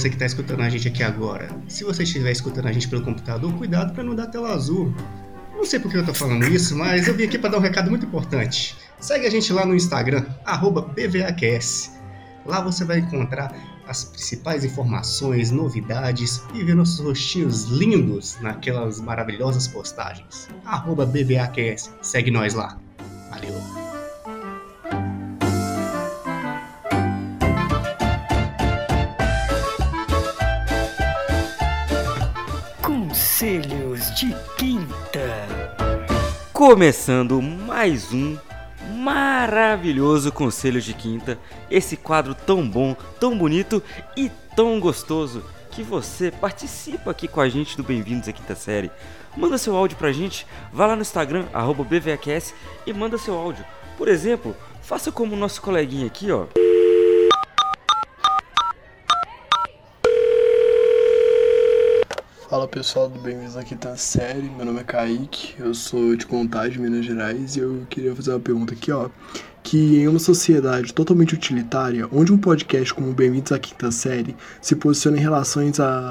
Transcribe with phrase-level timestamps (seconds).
[0.00, 3.02] Você que está escutando a gente aqui agora, se você estiver escutando a gente pelo
[3.02, 4.94] computador, cuidado para não dar tela azul.
[5.54, 7.60] Não sei por que eu tô falando isso, mas eu vim aqui para dar um
[7.60, 8.74] recado muito importante.
[8.98, 10.24] Segue a gente lá no Instagram,
[10.94, 11.92] PVAQS.
[12.46, 13.54] Lá você vai encontrar
[13.86, 20.48] as principais informações, novidades e ver nossos rostinhos lindos naquelas maravilhosas postagens.
[20.64, 21.90] Arroba BVAQS.
[22.00, 22.78] Segue nós lá.
[23.28, 23.79] Valeu!
[36.60, 38.36] Começando mais um
[38.96, 41.38] maravilhoso Conselho de Quinta,
[41.70, 43.82] esse quadro tão bom, tão bonito
[44.14, 48.90] e tão gostoso que você participa aqui com a gente do Bem-vindos à Quinta Série.
[49.34, 51.86] Manda seu áudio pra gente, vá lá no Instagram, arroba
[52.86, 53.64] e manda seu áudio.
[53.96, 56.44] Por exemplo, faça como o nosso coleguinha aqui, ó.
[62.50, 66.80] Fala pessoal do Bem-vindos à Quinta Série, meu nome é Kaique, eu sou de Contagem,
[66.80, 69.08] Minas Gerais, e eu queria fazer uma pergunta aqui, ó.
[69.62, 74.74] Que em uma sociedade totalmente utilitária, onde um podcast como Bem-vindos à Quinta Série se
[74.74, 75.62] posiciona em relação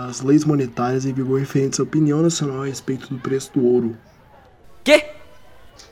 [0.07, 3.97] às leis monetárias em vigor referentes à opinião nacional a respeito do preço do ouro.
[4.81, 5.03] Quê?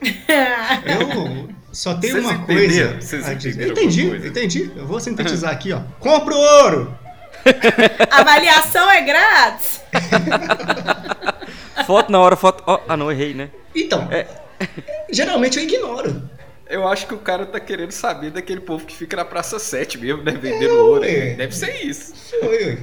[0.00, 2.92] Eu só tenho Vocês uma entenderam?
[2.92, 3.00] coisa.
[3.02, 4.28] Vocês entenderam entendi, coisa?
[4.28, 4.72] entendi.
[4.74, 5.82] Eu vou sintetizar aqui, ó.
[6.00, 7.07] Compra o ouro!
[8.10, 9.80] Avaliação é grátis.
[11.86, 12.62] Foto na hora, foto.
[12.66, 13.50] Ó, ah, não, errei, né?
[13.74, 14.26] Então, É.
[15.10, 16.22] geralmente eu ignoro.
[16.68, 19.96] Eu acho que o cara tá querendo saber daquele povo que fica na Praça 7
[19.96, 20.32] mesmo, né?
[20.32, 21.00] Vendendo ouro.
[21.00, 21.34] ué.
[21.34, 22.12] Deve ser isso.
[22.42, 22.78] Oi, oi.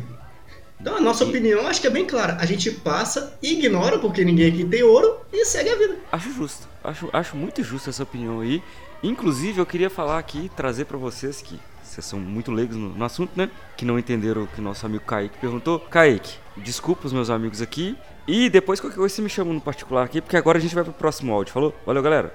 [0.81, 2.37] Então, a nossa opinião acho que é bem clara.
[2.39, 5.97] A gente passa, ignora, porque ninguém aqui tem ouro, e segue a vida.
[6.11, 6.67] Acho justo.
[6.83, 8.61] Acho, acho muito justa essa opinião aí.
[9.03, 11.59] Inclusive, eu queria falar aqui, trazer pra vocês que
[11.95, 13.49] vocês são muito leigos no, no assunto, né?
[13.77, 15.79] Que não entenderam o que nosso amigo Kaique perguntou.
[15.79, 17.97] Kaique, desculpa os meus amigos aqui.
[18.27, 20.83] E depois qualquer coisa você me chama no particular aqui, porque agora a gente vai
[20.83, 21.53] pro próximo áudio.
[21.53, 21.73] Falou?
[21.85, 22.33] Valeu, galera.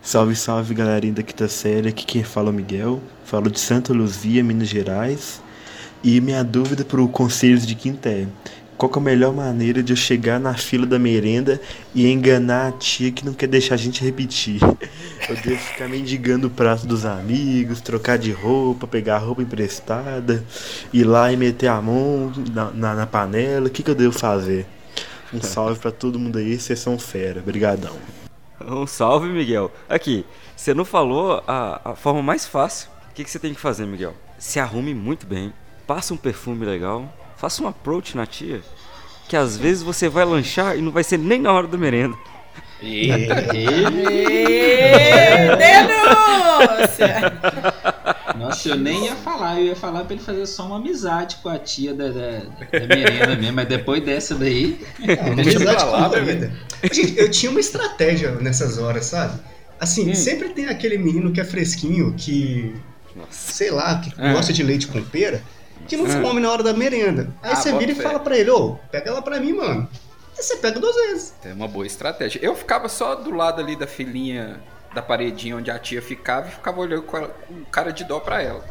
[0.00, 3.92] Salve, salve galerinha da quinta série, aqui quem fala é o Miguel, falo de Santa
[3.92, 5.42] Luzia, Minas Gerais.
[6.02, 8.26] E minha dúvida para o Conselhos de Quinta é:
[8.76, 11.60] qual é a melhor maneira de eu chegar na fila da merenda
[11.94, 14.60] e enganar a tia que não quer deixar a gente repetir?
[15.28, 20.44] Eu devo ficar mendigando o prato dos amigos, trocar de roupa, pegar roupa emprestada,
[20.92, 24.16] ir lá e meter a mão na, na, na panela, o que, que eu devo
[24.16, 24.66] fazer?
[25.34, 27.96] Um salve para todo mundo aí, vocês são fera, brigadão.
[28.60, 29.72] Um salve, Miguel.
[29.88, 30.24] Aqui,
[30.54, 32.88] você não falou a, a forma mais fácil.
[33.10, 34.14] O que, que você tem que fazer, Miguel?
[34.38, 35.52] Se arrume muito bem,
[35.88, 38.60] passa um perfume legal, faça um approach na tia,
[39.28, 42.16] que às vezes você vai lanchar e não vai ser nem na hora da merenda.
[42.82, 43.16] Ê,
[45.56, 47.32] Denúncia!
[48.38, 51.48] Nossa, eu nem ia falar, eu ia falar pra ele fazer só uma amizade com
[51.48, 52.38] a tia da, da,
[52.78, 54.78] da merenda mesmo, mas depois dessa daí.
[55.02, 56.52] É, uma Deixa né, vida.
[56.92, 59.40] Gente, eu tinha uma estratégia nessas horas, sabe?
[59.80, 60.14] Assim, Hum.
[60.14, 62.74] sempre tem aquele menino que é fresquinho, que,
[63.14, 63.30] Nossa.
[63.52, 64.32] sei lá, que Ah.
[64.32, 65.42] gosta de leite com pera,
[65.86, 66.20] que não Ah.
[66.22, 67.32] come na hora da merenda.
[67.42, 68.02] Aí Ah, você vira e fé.
[68.02, 69.88] fala pra ele, ô, pega ela pra mim, mano.
[70.36, 71.34] Aí você pega duas vezes.
[71.44, 72.38] É uma boa estratégia.
[72.42, 74.60] Eu ficava só do lado ali da filhinha
[74.94, 78.18] da paredinha onde a tia ficava e ficava olhando com, ela, com cara de dó
[78.20, 78.64] pra ela.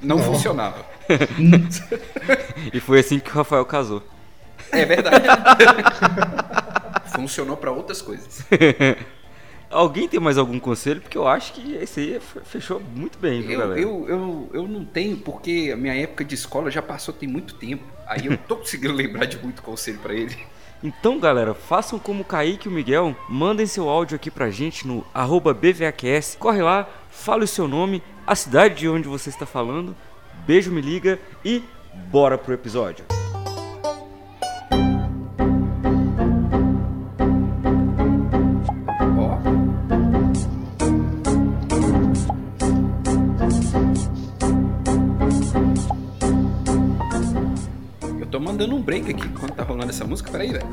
[0.00, 0.24] Não, Não.
[0.24, 0.84] funcionava.
[2.72, 4.02] E foi assim que o Rafael casou.
[4.72, 5.24] É verdade.
[7.14, 8.42] Funcionou pra outras coisas.
[9.70, 11.00] Alguém tem mais algum conselho?
[11.00, 13.80] Porque eu acho que esse aí fe- fechou muito bem, viu, Eu, galera?
[13.80, 17.54] eu, eu, eu não tenho, porque a minha época de escola já passou tem muito
[17.54, 17.84] tempo.
[18.06, 20.36] Aí eu tô conseguindo lembrar de muito conselho pra ele.
[20.82, 24.88] Então, galera, façam como o Kaique e o Miguel, mandem seu áudio aqui pra gente
[24.88, 26.36] no arroba BVAQS.
[26.40, 29.94] Corre lá, fale o seu nome, a cidade de onde você está falando.
[30.46, 31.62] Beijo, me liga e
[32.10, 33.04] bora pro episódio.
[48.60, 50.30] Mandando um break aqui enquanto tá rolando essa música.
[50.30, 50.68] Peraí, velho.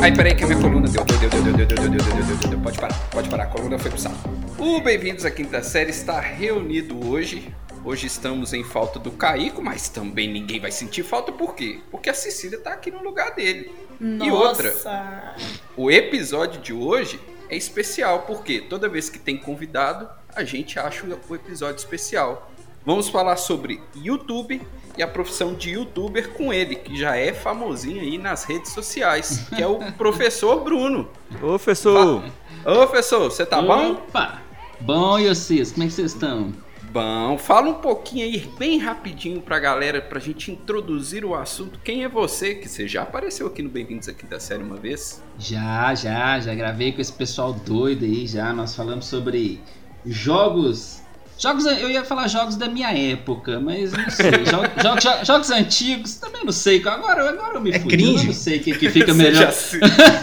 [0.00, 2.00] Ai, peraí que a minha coluna deu, deu, deu, deu, deu, deu, deu, deu, deu,
[2.00, 2.60] deu, deu, deu, deu.
[2.60, 4.16] Pode parar, pode parar, a coluna foi pro saco.
[4.56, 7.54] O Bem-vindos à Quinta Série está reunido hoje.
[7.84, 11.80] Hoje estamos em falta do Caico, mas também ninguém vai sentir falta, por quê?
[11.90, 13.70] Porque a Cecília tá aqui no lugar dele.
[14.00, 15.36] E outra, Nossa.
[15.76, 17.20] o episódio de hoje
[17.50, 22.50] é especial, porque toda vez que tem convidado, a gente acha o episódio especial.
[22.84, 24.62] Vamos falar sobre YouTube
[24.96, 29.46] e a profissão de youtuber com ele, que já é famosinho aí nas redes sociais,
[29.54, 31.08] que é o professor Bruno.
[31.36, 32.24] Ô, professor!
[32.64, 33.92] Ô, professor, você tá bom?
[33.92, 34.42] Opa!
[34.80, 35.72] Bom, e vocês?
[35.72, 36.52] Como é que vocês estão?
[36.90, 41.78] Bom, fala um pouquinho aí, bem rapidinho pra galera, pra gente introduzir o assunto.
[41.84, 42.54] Quem é você?
[42.54, 45.22] Que você já apareceu aqui no Bem-vindos aqui da série uma vez?
[45.38, 48.54] Já, já, já gravei com esse pessoal doido aí, já.
[48.54, 49.60] Nós falamos sobre
[50.06, 51.02] jogos.
[51.38, 54.30] Jogos, eu ia falar jogos da minha época, mas não sei.
[54.44, 56.82] Jo- jogos, jo- jogos antigos, também não sei.
[56.84, 58.18] Agora, agora eu me É cringe?
[58.22, 59.52] Eu não sei o que, que fica melhor.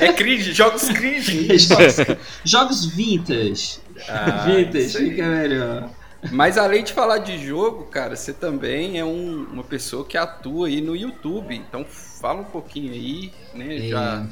[0.01, 1.47] É cringe, jogos cringe.
[1.57, 1.95] jogos,
[2.43, 3.79] jogos vintage.
[4.09, 5.89] Ah, vintage, fica melhor.
[6.31, 10.67] Mas além de falar de jogo, cara, você também é um- uma pessoa que atua
[10.67, 11.55] aí no YouTube.
[11.55, 13.77] Então fala um pouquinho aí, né?
[13.77, 13.89] É.
[13.89, 14.25] Já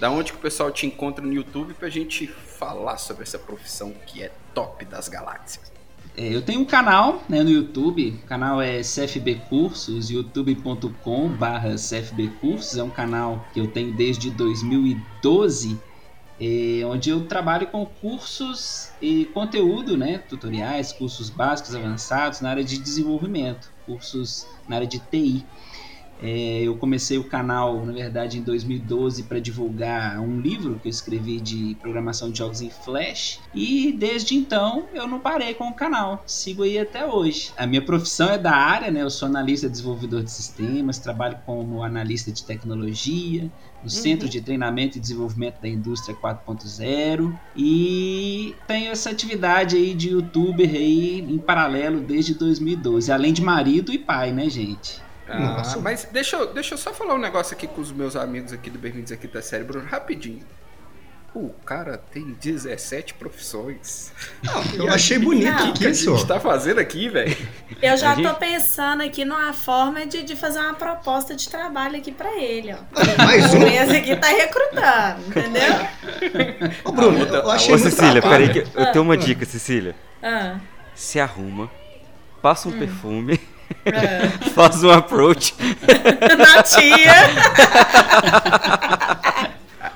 [0.00, 3.94] da onde que o pessoal te encontra no YouTube pra gente falar sobre essa profissão
[4.06, 5.72] que é top das galáxias.
[6.18, 11.74] É, eu tenho um canal né, no YouTube, o canal é CFB Cursos, youtube.com barra
[11.74, 15.78] CFB Cursos, é um canal que eu tenho desde 2012,
[16.40, 22.64] é, onde eu trabalho com cursos e conteúdo, né, tutoriais, cursos básicos, avançados na área
[22.64, 25.44] de desenvolvimento, cursos na área de TI.
[26.18, 30.90] É, eu comecei o canal, na verdade, em 2012 para divulgar um livro que eu
[30.90, 33.42] escrevi de programação de jogos em Flash.
[33.52, 37.52] E desde então eu não parei com o canal, sigo aí até hoje.
[37.56, 39.02] A minha profissão é da área, né?
[39.02, 43.52] Eu sou analista desenvolvedor de sistemas, trabalho como analista de tecnologia
[43.82, 50.08] no Centro de Treinamento e Desenvolvimento da Indústria 4.0 e tenho essa atividade aí de
[50.08, 55.05] youtuber aí em paralelo desde 2012, além de marido e pai, né, gente?
[55.28, 55.80] Ah, Nossa.
[55.80, 58.70] mas deixa eu, deixa eu só falar um negócio aqui com os meus amigos aqui
[58.70, 60.44] do Bem-vindos aqui da série, Bruno, rapidinho.
[61.34, 64.10] O cara tem 17 profissões.
[64.74, 65.70] Eu achei bonito Não.
[65.70, 66.16] O que a isso.
[66.16, 67.36] gente tá fazendo aqui, velho?
[67.82, 71.46] Eu já A gente- tô pensando aqui numa forma de, de fazer uma proposta de
[71.48, 72.78] trabalho aqui pra ele, ó.
[73.22, 73.66] Mais O um.
[73.66, 76.70] esse aqui tá recrutando, entendeu?
[76.84, 79.44] Ô, Bruno, A outra- eu a achei Ô, Cecília, peraí que eu tenho uma dica,
[79.44, 79.94] Cecília.
[80.22, 80.58] Ah,
[80.94, 81.70] Se arruma,
[82.40, 83.38] passa um perfume,
[83.86, 84.50] ah.
[84.54, 85.54] faz um approach.
[86.38, 87.12] Na tia.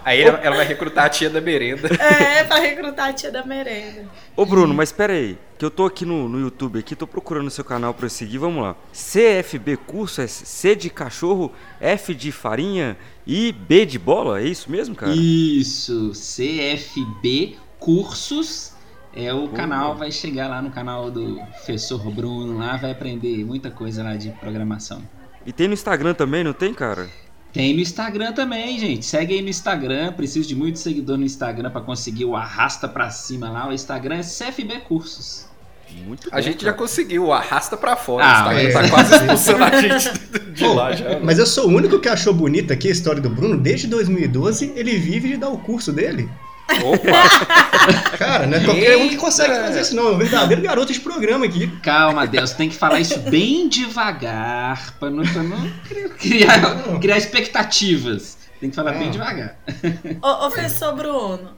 [0.04, 1.88] Aí ela, ela vai recrutar a tia da merenda.
[1.88, 4.08] É, pra recrutar a tia da merenda.
[4.34, 7.46] Ô Bruno, mas pera aí, que eu tô aqui no, no YouTube aqui, tô procurando
[7.46, 8.74] o seu canal pra eu seguir, vamos lá.
[8.92, 12.96] CFB Curso é C de cachorro, F de farinha
[13.26, 15.12] e B de bola, é isso mesmo, cara?
[15.14, 18.69] Isso, CFB Cursos
[19.14, 23.70] é o canal, vai chegar lá no canal do professor Bruno lá, vai aprender muita
[23.70, 25.02] coisa lá de programação.
[25.44, 27.08] E tem no Instagram também, não tem, cara?
[27.52, 29.04] Tem no Instagram também, gente.
[29.04, 30.12] Segue aí no Instagram.
[30.12, 33.68] Preciso de muito seguidor no Instagram pra conseguir o arrasta pra cima lá.
[33.68, 35.46] O Instagram é CFB Cursos.
[36.06, 36.76] Muito A gente já cara.
[36.76, 38.24] conseguiu, arrasta pra fora.
[38.24, 38.72] Ah, o Instagram é.
[38.72, 41.18] tá quase expulsando a gente de lá já.
[41.18, 43.56] Mas eu sou o único que achou bonita aqui a história do Bruno.
[43.56, 46.28] Desde 2012, ele vive de dar o curso dele.
[46.84, 48.16] Opa!
[48.18, 50.08] Cara, não é qualquer um que consegue fazer isso, não.
[50.08, 51.66] É um verdadeiro garoto de programa aqui.
[51.82, 55.70] Calma, Deus, tem que falar isso bem devagar pra não, pra não
[56.18, 58.38] criar, criar expectativas.
[58.60, 59.10] Tem que falar bem Não.
[59.10, 59.56] devagar.
[60.22, 61.52] Ô, professor Bruno,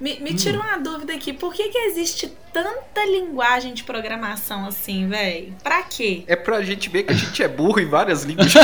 [0.00, 5.06] Me, me tira uma dúvida aqui, por que, que existe tanta linguagem de programação assim,
[5.08, 5.52] véi?
[5.62, 6.24] Pra quê?
[6.26, 8.52] É pra gente ver que a gente é burro em várias línguas.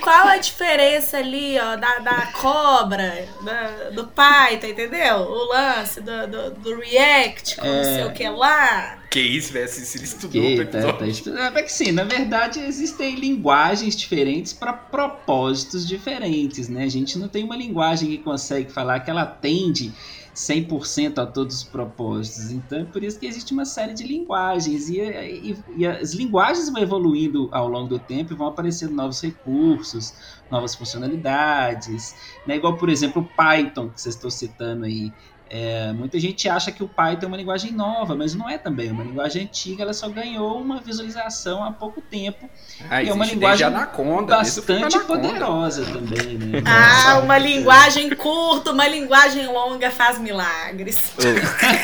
[0.00, 5.16] Qual a diferença ali, ó, da, da cobra, da- do Python, entendeu?
[5.16, 8.98] O lance do, do, do React, com não sei o que lá.
[9.10, 9.68] que isso, velho?
[9.68, 11.56] Cecília estudou Que, tá, tá estudando.
[11.58, 16.84] É que sim, na verdade existem linguagens diferentes para propósitos diferentes, né?
[16.84, 19.92] A gente não tem uma linguagem que consegue falar que ela atende
[20.32, 22.50] 100% a todos os propósitos.
[22.50, 26.70] Então é por isso que existe uma série de linguagens e, e- e as linguagens
[26.70, 30.14] vão evoluindo ao longo do tempo e vão aparecendo novos recursos,
[30.50, 32.56] novas funcionalidades, né?
[32.56, 35.14] Igual por exemplo o Python que vocês estão citando aí.
[35.52, 38.88] É, muita gente acha que o Python é uma linguagem nova, mas não é também.
[38.90, 42.48] É uma linguagem antiga, ela só ganhou uma visualização há pouco tempo.
[42.88, 45.28] Ah, E é uma linguagem Anaconda, Bastante Anaconda.
[45.28, 46.62] poderosa também, né?
[46.64, 51.16] Ah, uma linguagem curta, uma linguagem longa faz milagres.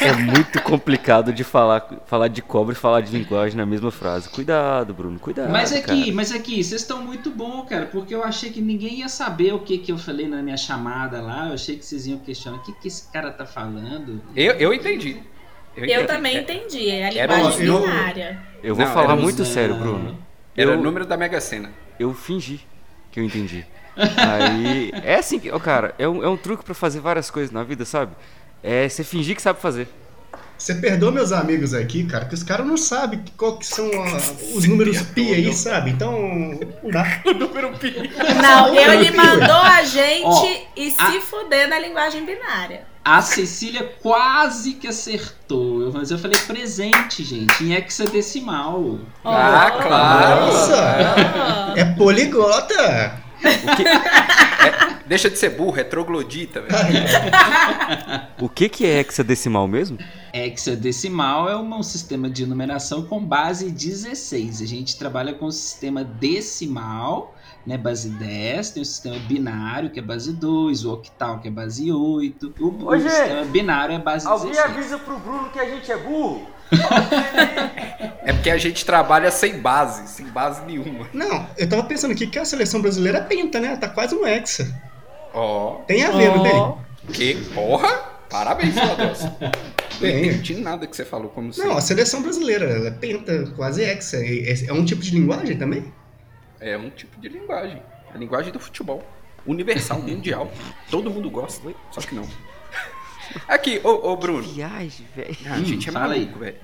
[0.01, 4.29] É muito complicado de falar, falar de cobra e falar de linguagem na mesma frase.
[4.29, 5.51] Cuidado, Bruno, cuidado.
[5.51, 5.81] Mas cara.
[5.81, 9.53] aqui, mas aqui, vocês estão muito bom, cara, porque eu achei que ninguém ia saber
[9.53, 11.49] o que, que eu falei na minha chamada lá.
[11.49, 13.56] Eu achei que vocês iam questionar o que, que esse cara tá falando.
[14.35, 15.17] Eu, eu entendi.
[15.77, 16.07] Eu entendi.
[16.07, 18.39] também É- entendi, é a Era linguagem um- eu- binária.
[18.63, 20.19] Eu vou Não, falar muito sério, Bruno.
[20.57, 21.71] Era eu, o número da Mega Sena.
[21.99, 22.61] eu fingi
[23.13, 23.65] que eu entendi.
[23.97, 24.91] Aí.
[25.05, 25.51] É assim que.
[25.51, 28.13] Ó, cara, é um, é um truque pra fazer várias coisas na vida, sabe?
[28.63, 29.89] É você fingir que sabe fazer.
[30.59, 34.19] Você perdoa meus amigos aqui, cara, que os caras não sabem qual que são ah,
[34.55, 35.91] os números pi aí, sabe?
[35.91, 36.13] Então,
[36.83, 37.21] não dá.
[37.27, 37.95] O número pi.
[38.43, 42.85] Não, ele mandou a gente Ó, e se a- fuder na linguagem binária.
[43.05, 45.83] A Cecília quase que acertou.
[45.83, 48.99] Eu- Mas eu falei presente, gente, em hexadecimal.
[49.25, 50.47] Ah, claro.
[50.47, 50.77] Nossa!
[50.77, 51.75] Ah.
[51.77, 53.26] É poliglota!
[55.07, 56.77] Deixa de ser burro, é troglodita, velho.
[58.43, 59.99] O que, que é hexadecimal mesmo?
[60.33, 64.61] Hexadecimal é um sistema de numeração com base 16.
[64.61, 69.99] A gente trabalha com o sistema decimal, né, base 10, tem o sistema binário, que
[69.99, 72.55] é base 2, o octal, que é base 8.
[72.61, 75.01] O, o Ô, gente, sistema binário é base 16.
[75.01, 76.56] pro Bruno que a gente é burro?
[78.25, 81.09] É porque a gente trabalha sem base, sem base nenhuma.
[81.13, 83.77] Não, eu tava pensando aqui que a seleção brasileira é penta, né?
[83.77, 84.75] Tá quase um hexa.
[85.33, 86.79] Ó, Tem a ver, não Ó.
[87.07, 87.13] tem?
[87.13, 88.17] que porra!
[88.29, 89.37] Parabéns, Adelson.
[89.99, 93.83] Não entendi nada que você falou, como Não, a seleção brasileira, ela é penta, quase
[93.83, 94.19] hexa.
[94.19, 95.91] É, é um tipo de linguagem também?
[96.61, 97.81] É um tipo de linguagem.
[98.15, 99.03] A linguagem do futebol.
[99.47, 100.51] Universal, mundial.
[100.91, 102.29] Todo mundo gosta, só que não.
[103.49, 104.43] Aqui, ô, ô Bruno.
[104.43, 105.37] Viagem, velho.
[105.47, 106.21] Ah, a gente é Hum, aí.
[106.21, 106.57] maluco, velho.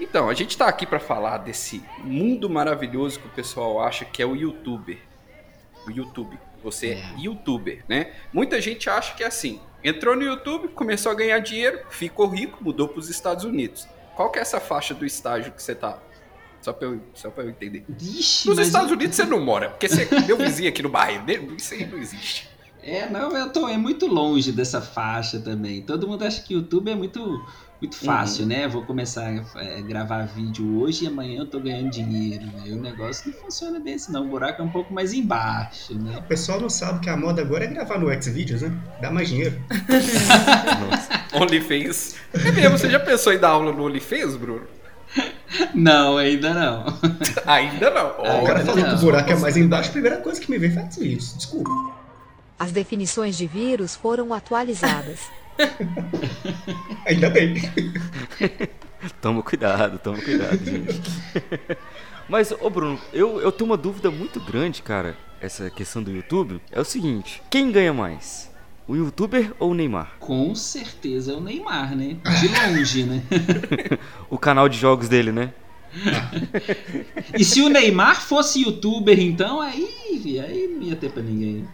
[0.00, 4.22] Então, a gente tá aqui pra falar desse mundo maravilhoso que o pessoal acha que
[4.22, 4.98] é o youtuber.
[5.86, 6.38] O YouTube.
[6.62, 8.12] Você é youtuber, né?
[8.32, 9.60] Muita gente acha que é assim.
[9.82, 13.86] Entrou no YouTube, começou a ganhar dinheiro, ficou rico, mudou pros Estados Unidos.
[14.16, 15.98] Qual que é essa faixa do estágio que você tá?
[16.60, 17.84] Só pra eu, só pra eu entender.
[17.88, 21.24] Vixe, Nos Estados eu- Unidos você não mora, porque você, meu vizinho aqui no bairro
[21.24, 22.48] dele, isso aí não existe.
[22.82, 25.82] É, não, eu tô é muito longe dessa faixa também.
[25.82, 27.44] Todo mundo acha que o YouTube é muito
[27.80, 28.48] muito fácil, Uhum.
[28.48, 28.66] né?
[28.66, 32.62] Vou começar a é, gravar vídeo hoje e amanhã eu tô ganhando dinheiro, né?
[32.66, 34.24] E o negócio não funciona bem assim, não.
[34.24, 36.18] O buraco é um pouco mais embaixo, né?
[36.18, 38.72] O pessoal não sabe que a moda agora é gravar no Xvideos, né?
[39.00, 39.56] Dá mais dinheiro.
[41.34, 42.16] OnlyFans.
[42.34, 44.62] É mesmo, você já pensou em dar aula no OnlyFans, Bruno?
[45.74, 46.98] Não, ainda não.
[47.46, 48.10] Ainda não.
[48.42, 48.96] O cara falou que não.
[48.96, 51.34] o buraco é mais embaixo, a primeira coisa que me veio foi Xvideos.
[51.36, 51.70] Desculpa.
[52.58, 55.20] As definições de vírus foram atualizadas.
[57.06, 57.54] Ainda bem.
[59.22, 61.00] Toma cuidado, toma cuidado, gente.
[62.28, 65.16] Mas, ô Bruno, eu, eu tenho uma dúvida muito grande, cara.
[65.40, 66.60] Essa questão do YouTube.
[66.72, 68.50] É o seguinte: quem ganha mais?
[68.88, 70.16] O youtuber ou o Neymar?
[70.18, 72.16] Com certeza é o Neymar, né?
[72.40, 73.22] De longe, né?
[74.28, 75.52] O canal de jogos dele, né?
[77.38, 79.88] E se o Neymar fosse youtuber, então, aí,
[80.44, 81.68] aí não ia ter pra ninguém.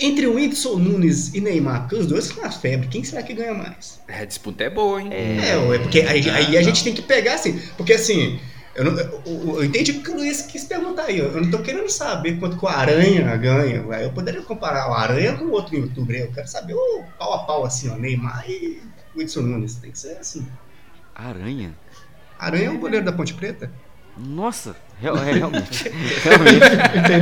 [0.00, 3.34] Entre o Whindersson Nunes e Neymar, porque os dois estão na febre, quem será que
[3.34, 4.00] ganha mais?
[4.08, 5.10] É, a disputa é boa, hein?
[5.12, 8.40] É, ué, porque aí, aí a gente tem que pegar assim, porque assim,
[8.74, 11.50] eu, não, eu, eu- eu entendi o que o Luiz quis perguntar aí, eu não
[11.50, 15.76] tô querendo saber quanto que o Aranha ganha, eu poderia comparar o Aranha com outro
[15.76, 18.80] youtuber, eu quero saber o pau a pau assim, ó, Neymar e
[19.14, 20.46] o Whindersson Nunes, tem que ser assim.
[21.14, 21.74] Aranha?
[22.38, 23.70] Aranha é o goleiro da Ponte Preta?
[24.16, 25.88] Nossa, real- é, realmente.
[26.22, 26.64] realmente.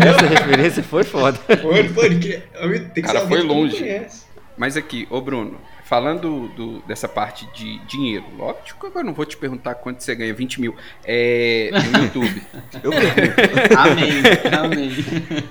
[0.09, 1.39] Essa referência foi foda.
[1.63, 2.09] Foi, foi,
[2.81, 4.03] tem que Cara, foi longe.
[4.57, 5.59] Mas aqui, ô Bruno,
[5.89, 10.15] falando do, dessa parte de dinheiro, lógico que eu não vou te perguntar quanto você
[10.15, 12.43] ganha, 20 mil, é, no YouTube.
[12.83, 12.93] eu
[13.79, 14.91] amém, amém.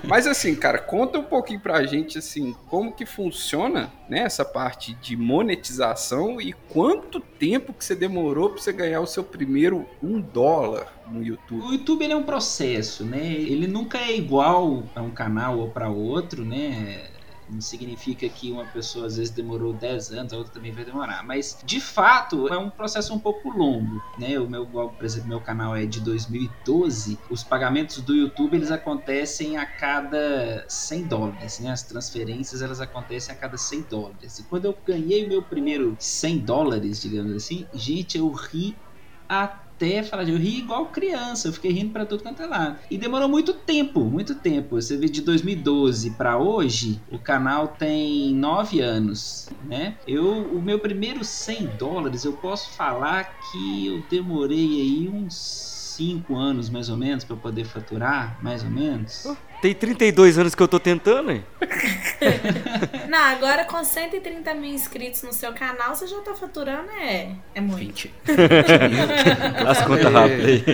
[0.04, 4.94] Mas assim, cara, conta um pouquinho pra gente, assim, como que funciona, né, essa parte
[4.94, 10.20] de monetização e quanto tempo que você demorou pra você ganhar o seu primeiro um
[10.20, 11.62] dólar no YouTube.
[11.62, 15.68] O YouTube ele é um processo, né, ele nunca é igual a um canal ou
[15.68, 17.08] para outro, né,
[17.48, 21.24] não significa que uma pessoa às vezes demorou 10 anos, a outra também vai demorar.
[21.24, 24.38] Mas de fato é um processo um pouco longo, né?
[24.38, 27.20] O meu, por exemplo, meu canal é de 2012.
[27.30, 31.70] Os pagamentos do YouTube eles acontecem a cada 100 dólares, né?
[31.70, 34.38] As transferências elas acontecem a cada 100 dólares.
[34.38, 38.82] E quando eu ganhei meu primeiro 100 dólares, digamos assim, gente, eu ri
[39.28, 42.80] até até falar, eu ri igual criança, eu fiquei rindo para tudo quanto é lado.
[42.90, 44.74] E demorou muito tempo, muito tempo.
[44.80, 49.98] Você vê de 2012 para hoje, o canal tem 9 anos, né?
[50.06, 56.36] Eu, o meu primeiro 100 dólares, eu posso falar que eu demorei aí uns 5
[56.36, 59.26] anos mais ou menos para poder faturar, mais ou menos.
[59.60, 61.44] Tem 32 anos que eu tô tentando, hein?
[63.10, 67.60] Não, agora com 130 mil inscritos no seu canal, você já tá faturando, é, é
[67.60, 67.78] muito.
[67.78, 68.14] 20.
[69.66, 70.64] As contas rápidas aí.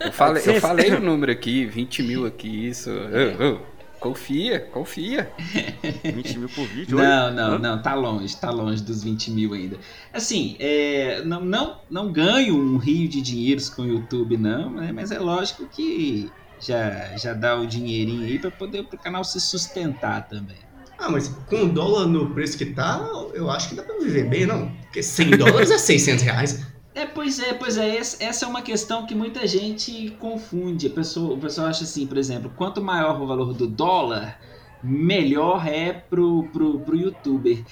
[0.06, 2.90] Eu falei, eu falei o número aqui, 20 mil aqui, isso.
[2.90, 3.79] Oh, oh.
[4.00, 5.30] Confia, confia.
[6.02, 6.96] 20 mil por vídeo?
[6.96, 9.76] Não, não, não, tá longe, tá longe dos 20 mil ainda.
[10.12, 14.90] Assim, é, não, não, não ganho um rio de dinheiros com o YouTube, não, né,
[14.90, 19.38] mas é lógico que já, já dá o dinheirinho aí para poder o canal se
[19.38, 20.56] sustentar também.
[20.98, 24.28] Ah, mas com o dólar no preço que tá, eu acho que dá pra viver
[24.28, 24.70] bem, não?
[24.82, 26.66] Porque 100 dólares é 600 reais.
[26.92, 30.88] É, pois é, pois é, essa é uma questão que muita gente confunde.
[30.88, 34.40] A pessoa, o pessoal acha assim, por exemplo, quanto maior o valor do dólar,
[34.82, 37.64] melhor é pro, pro, pro youtuber.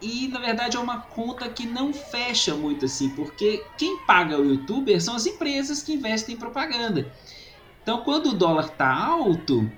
[0.00, 4.44] E na verdade é uma conta que não fecha muito assim, porque quem paga o
[4.44, 7.10] youtuber são as empresas que investem em propaganda.
[7.82, 9.72] Então, quando o dólar está alto,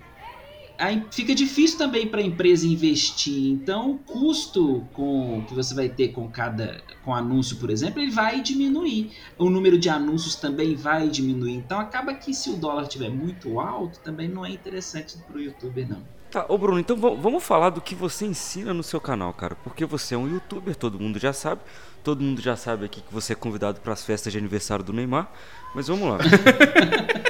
[0.79, 3.51] aí fica difícil também para a empresa investir.
[3.51, 8.11] Então, o custo com, que você vai ter com cada com anúncio, por exemplo, ele
[8.11, 9.13] vai diminuir.
[9.37, 11.55] O número de anúncios também vai diminuir.
[11.55, 15.41] Então, acaba que se o dólar estiver muito alto, também não é interessante para o
[15.41, 16.03] youtuber, não.
[16.31, 19.57] Tá, ô Bruno, então vamos falar do que você ensina no seu canal, cara.
[19.57, 21.63] Porque você é um youtuber, todo mundo já sabe.
[22.03, 24.93] Todo mundo já sabe aqui que você é convidado para as festas de aniversário do
[24.93, 25.31] Neymar.
[25.75, 26.19] Mas vamos lá.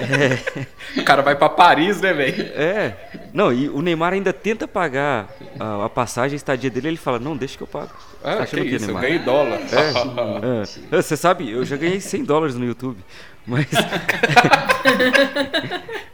[0.01, 0.67] é...
[1.01, 2.43] O cara vai para Paris, né, velho?
[2.55, 2.97] É.
[3.33, 5.29] Não, e o Neymar ainda tenta pagar
[5.59, 6.89] a, a, passagem, a estadia dele.
[6.89, 7.91] Ele fala: Não, deixa que eu pago.
[8.23, 9.05] Ah, tá que isso, Neymar?
[9.05, 9.61] eu ganhei dólar.
[9.61, 11.03] É, é.
[11.03, 12.99] Você sabe, eu já ganhei 100 dólares no YouTube.
[13.49, 13.67] Mas.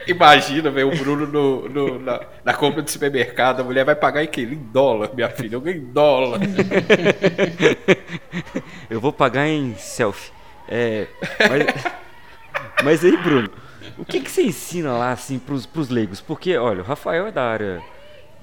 [0.07, 4.23] Imagina, velho, o Bruno no, no, na, na, compra do supermercado, a mulher vai pagar
[4.23, 4.43] em que?
[4.43, 5.57] Em dólar, minha filha.
[5.57, 6.41] Eu ganhei dólar.
[8.89, 10.31] eu vou pagar em selfie.
[10.69, 11.09] É.
[11.49, 11.67] Mas...
[12.83, 13.51] Mas aí, Bruno,
[13.99, 16.21] o que, que você ensina lá, assim, pros, pros leigos?
[16.21, 17.83] Porque, olha, o Rafael é da área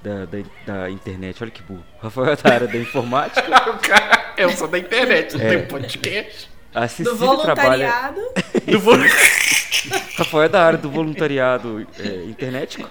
[0.02, 1.84] da, da, da internet, olha que burro.
[2.00, 3.42] O Rafael é da área da informática.
[4.36, 5.48] eu sou da internet, não é.
[5.48, 6.51] tem podcast.
[6.74, 8.20] A Cecília do voluntariado.
[8.32, 8.66] Trabalha...
[8.70, 8.96] do vol...
[10.16, 12.88] Rafael é da área do voluntariado é, internético.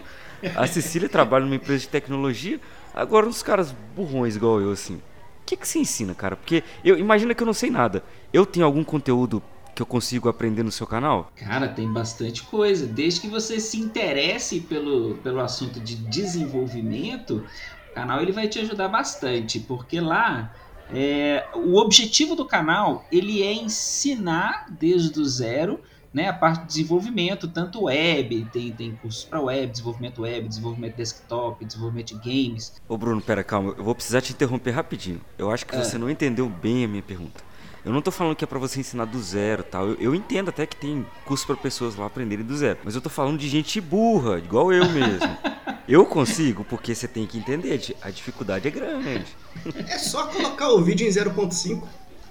[0.56, 2.60] A Cecília trabalha numa empresa de tecnologia.
[2.94, 4.96] Agora, uns caras burrões igual eu, assim.
[4.96, 6.36] O que, que você ensina, cara?
[6.36, 8.04] Porque eu imagina que eu não sei nada.
[8.34, 9.42] Eu tenho algum conteúdo
[9.76, 11.32] que eu consigo aprender no seu canal?
[11.36, 12.86] Cara, tem bastante coisa.
[12.86, 17.46] Desde que você se interesse pelo, pelo assunto de desenvolvimento,
[17.92, 20.54] o canal ele vai te ajudar bastante, porque lá
[20.94, 25.80] é, o objetivo do canal ele é ensinar desde o zero
[26.14, 30.96] né, a parte de desenvolvimento, tanto web, tem, tem cursos para web, desenvolvimento web, desenvolvimento
[30.96, 32.82] desktop, desenvolvimento de games.
[32.88, 35.22] Ô Bruno, pera, calma, eu vou precisar te interromper rapidinho.
[35.38, 35.82] Eu acho que é.
[35.82, 37.42] você não entendeu bem a minha pergunta.
[37.84, 39.88] Eu não tô falando que é para você ensinar do zero tal.
[39.88, 42.78] Eu, eu entendo até que tem curso para pessoas lá aprenderem do zero.
[42.84, 45.38] Mas eu tô falando de gente burra, igual eu mesmo.
[45.92, 47.96] eu consigo, porque você tem que entender.
[48.02, 49.26] A dificuldade é grande.
[49.88, 51.84] É só colocar o vídeo em 0.5.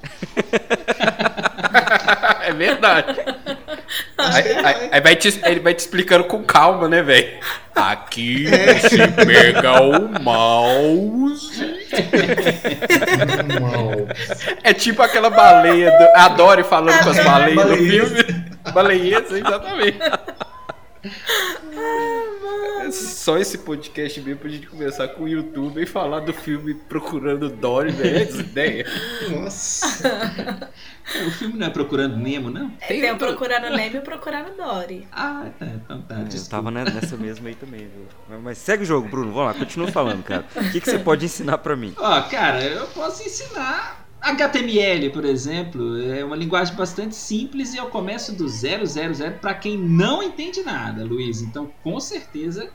[2.43, 3.21] é verdade.
[4.17, 7.39] Aí, aí, aí, vai te, ele vai te explicando com calma, né, velho?
[7.75, 8.79] Aqui é.
[8.79, 8.97] se
[9.27, 11.61] pega o mouse.
[14.63, 16.19] é tipo aquela baleia do.
[16.19, 18.25] Adore falando com as baleias do filme.
[18.73, 19.99] Baleias, exatamente.
[22.91, 26.75] É só esse podcast mesmo pra gente começar com o YouTube e falar do filme
[26.75, 28.17] Procurando Dory, velho.
[28.19, 28.87] É ideia.
[29.31, 29.87] Nossa.
[31.25, 32.69] O filme não é Procurando Nemo, não?
[32.89, 35.07] Tem, tem o Procurando Nemo e o Procurando Dory.
[35.13, 35.67] Ah, tá.
[35.67, 36.17] Então tá.
[36.17, 38.07] É, Eu tava ne- nessa mesma aí também, viu?
[38.29, 39.33] Mas, mas segue o jogo, Bruno.
[39.33, 40.45] Vamos lá, continua falando, cara.
[40.57, 41.95] O que, que você pode ensinar pra mim?
[41.97, 46.01] Ó, cara, eu posso ensinar HTML, por exemplo.
[46.03, 48.85] É uma linguagem bastante simples e eu começo do 000
[49.41, 51.41] para quem não entende nada, Luiz.
[51.41, 52.71] Então, com certeza,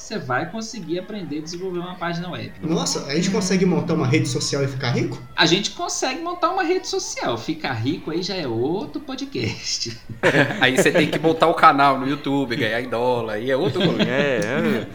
[0.00, 2.52] você vai conseguir aprender a desenvolver uma página web.
[2.62, 5.20] Nossa, a gente consegue montar uma rede social e ficar rico?
[5.36, 7.36] A gente consegue montar uma rede social.
[7.38, 9.96] Ficar rico aí já é outro podcast.
[10.60, 13.84] Aí você tem que montar o canal no YouTube, ganhar em dólar, aí é outro
[13.84, 14.04] rolê.
[14.04, 14.40] É,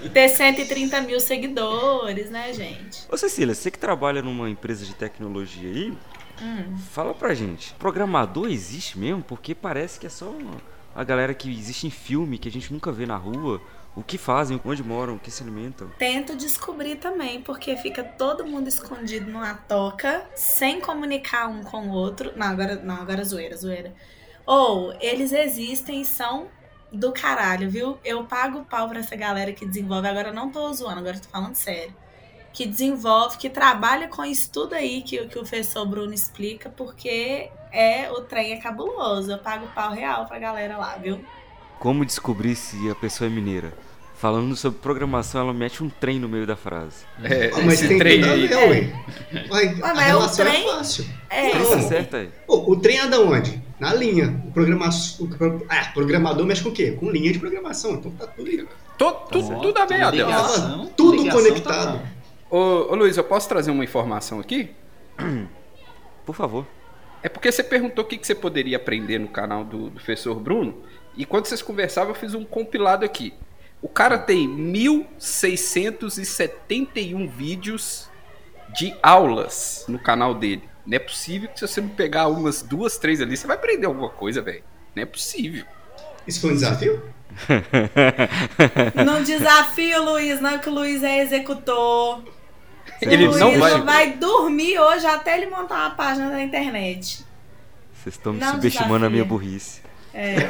[0.05, 0.09] é.
[0.09, 3.05] Ter 130 mil seguidores, né, gente?
[3.11, 5.93] Ô Cecília, você que trabalha numa empresa de tecnologia aí,
[6.41, 6.77] Hum.
[6.91, 7.73] fala pra gente.
[7.79, 9.21] Programador existe mesmo?
[9.23, 10.57] Porque parece que é só uma-
[10.93, 13.61] a galera que existe em filme, que a gente nunca vê na rua.
[13.95, 15.89] O que fazem, onde moram, o que se alimentam.
[15.97, 21.91] Tento descobrir também, porque fica todo mundo escondido numa toca, sem comunicar um com o
[21.91, 22.33] outro.
[22.35, 23.93] Não, agora, não, agora é zoeira, zoeira.
[24.45, 26.47] Ou eles existem e são
[26.91, 27.97] do caralho, viu?
[28.03, 30.07] Eu pago pau pra essa galera que desenvolve.
[30.07, 31.95] Agora eu não tô zoando, agora eu tô falando sério.
[32.51, 37.49] Que desenvolve, que trabalha com isso tudo aí que, que o professor Bruno explica, porque
[37.71, 39.31] é o trem é cabuloso.
[39.31, 41.23] Eu pago pau real pra galera lá, viu?
[41.79, 43.73] Como descobrir se a pessoa é mineira?
[44.17, 47.03] Falando sobre programação, ela mete um trem no meio da frase.
[47.21, 48.47] É, Ah, mas esse tem trem a aí.
[48.47, 48.69] ver, ué.
[48.69, 48.93] Ué,
[49.51, 51.05] Ué, a mas o relação trem- é fácil.
[51.29, 51.69] É, Não.
[51.69, 52.29] Tá certo aí.
[52.47, 53.61] Pô, o trem anda onde?
[53.77, 54.41] Na linha.
[54.47, 54.89] O, programa...
[55.19, 56.91] o pro- ah, programador mexe com o quê?
[56.93, 57.91] Com linha de programação.
[57.95, 58.65] Então tá tudo aí.
[58.97, 60.11] To- tu- Ó, tudo a Adel.
[60.11, 61.91] ligação- Tudo ligação conectado.
[61.99, 62.07] total.
[62.49, 64.69] Ô, ô Luiz, eu posso trazer uma informação aqui?
[66.25, 66.65] Por favor.
[67.21, 70.39] É porque você perguntou o que, que você poderia aprender no canal do, do professor
[70.39, 70.75] Bruno.
[71.17, 73.33] E quando vocês conversavam, eu fiz um compilado aqui.
[73.85, 78.09] O cara tem 1671 vídeos
[78.75, 80.63] de aulas no canal dele.
[80.87, 83.85] Não é possível que se você não pegar umas duas, três ali, você vai aprender
[83.85, 84.63] alguma coisa, velho.
[84.95, 85.65] Não é possível.
[86.25, 87.13] Isso foi um desafio?
[89.05, 92.23] Não desafio Luiz, não, que o Luiz é executor.
[92.99, 93.81] Ele o Luiz não vai.
[93.81, 97.23] vai dormir hoje até ele montar uma página na internet.
[97.93, 99.84] Vocês estão me Não subestimando a minha desafia.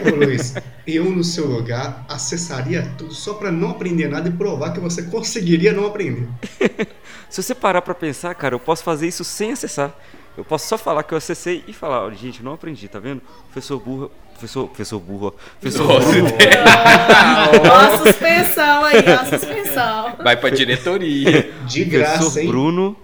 [0.05, 0.53] Ô, Luiz,
[0.85, 5.03] eu no seu lugar acessaria tudo só pra não aprender nada e provar que você
[5.03, 6.27] conseguiria não aprender.
[7.29, 9.91] Se você parar pra pensar, cara, eu posso fazer isso sem acessar.
[10.37, 13.21] Eu posso só falar que eu acessei e falar, "Olha, gente, não aprendi, tá vendo?
[13.51, 15.31] Professor burro, professor, professor burro, ó.
[15.59, 16.29] professor Nossa, Bruno,
[17.71, 20.15] Ó, a suspensão aí, ó, a suspensão.
[20.23, 21.51] Vai pra diretoria.
[21.65, 22.47] De graça, professor hein?
[22.49, 22.95] Bruno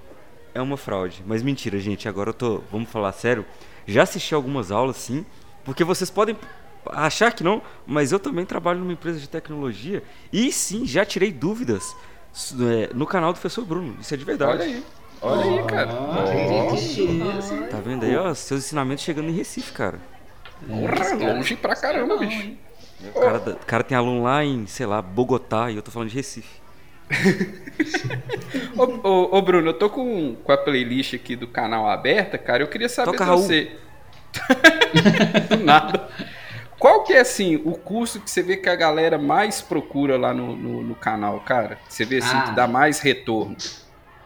[0.53, 1.23] é uma fraude.
[1.25, 3.45] Mas mentira, gente, agora eu tô, vamos falar sério.
[3.87, 5.25] Já assisti algumas aulas, sim,
[5.63, 6.35] porque vocês podem
[6.87, 11.31] achar que não, mas eu também trabalho numa empresa de tecnologia e sim, já tirei
[11.31, 11.95] dúvidas
[12.59, 13.97] é, no canal do professor Bruno.
[13.99, 14.51] Isso é de verdade.
[14.51, 14.83] Olha aí.
[15.21, 15.91] Olha aí, cara.
[16.25, 17.67] Beleza.
[17.69, 19.99] Tá vendo aí, ó, seus ensinamentos chegando em Recife, cara.
[20.67, 22.57] Porra, longe pra caramba, Não, bicho.
[23.15, 26.15] O cara, cara tem aluno lá em, sei lá, Bogotá e eu tô falando de
[26.15, 26.61] Recife.
[28.77, 32.63] Ô, ô, ô, Bruno, eu tô com, com a playlist aqui do canal aberta, cara.
[32.63, 33.47] Eu queria saber Toca de Raul.
[35.49, 36.09] do nada.
[36.79, 40.33] Qual que é, assim, o curso que você vê que a galera mais procura lá
[40.33, 41.77] no, no, no canal, cara?
[41.87, 42.41] Você vê, assim, Ah.
[42.41, 43.55] que dá mais retorno.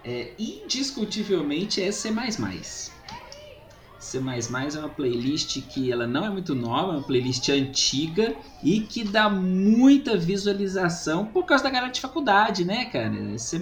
[0.06, 2.14] É, indiscutivelmente é C++.
[4.00, 8.82] C++ é uma playlist que ela não é muito nova, é uma playlist antiga e
[8.82, 13.38] que dá muita visualização por causa da galera de faculdade, né, cara?
[13.38, 13.60] C++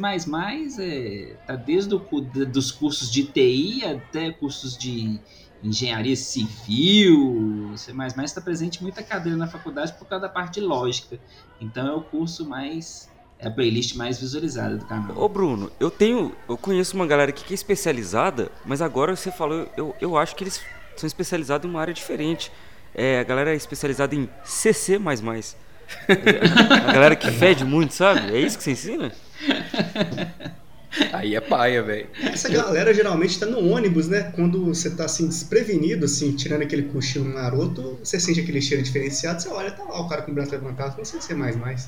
[0.80, 5.18] é, tá desde o, dos cursos de TI até cursos de
[5.64, 7.72] engenharia civil.
[7.76, 11.20] C++ está presente muita cadeira na faculdade por causa da parte de lógica.
[11.60, 15.18] Então é o curso mais é a playlist mais visualizada do canal.
[15.18, 16.34] Ô Bruno, eu tenho.
[16.48, 20.36] Eu conheço uma galera aqui que é especializada, mas agora você falou, eu, eu acho
[20.36, 20.62] que eles
[20.96, 22.52] são especializados em uma área diferente.
[22.96, 24.98] É, a galera é especializada em CC.
[26.08, 28.34] a galera que fede muito, sabe?
[28.34, 29.12] É isso que você ensina?
[31.12, 32.08] Aí é paia, velho.
[32.22, 34.32] Essa galera geralmente tá no ônibus, né?
[34.36, 39.42] Quando você tá assim, desprevenido, assim, tirando aquele cochilo maroto, você sente aquele cheiro diferenciado,
[39.42, 41.56] você olha, tá lá o cara com o braço levantado, não sei se é mais
[41.56, 41.88] mais.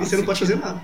[0.00, 0.80] E você não pode fazer nada.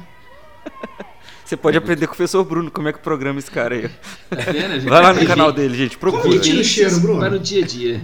[1.44, 3.88] Você pode aprender com o professor Bruno como é que programa esse cara aí.
[4.28, 4.80] Tá vendo?
[4.80, 5.96] Gente Vai lá no tem canal gente- dele, gente.
[5.98, 6.34] Como Procura.
[6.34, 7.20] que tira o cheiro, Bruno?
[7.20, 8.00] Para o dia a dia.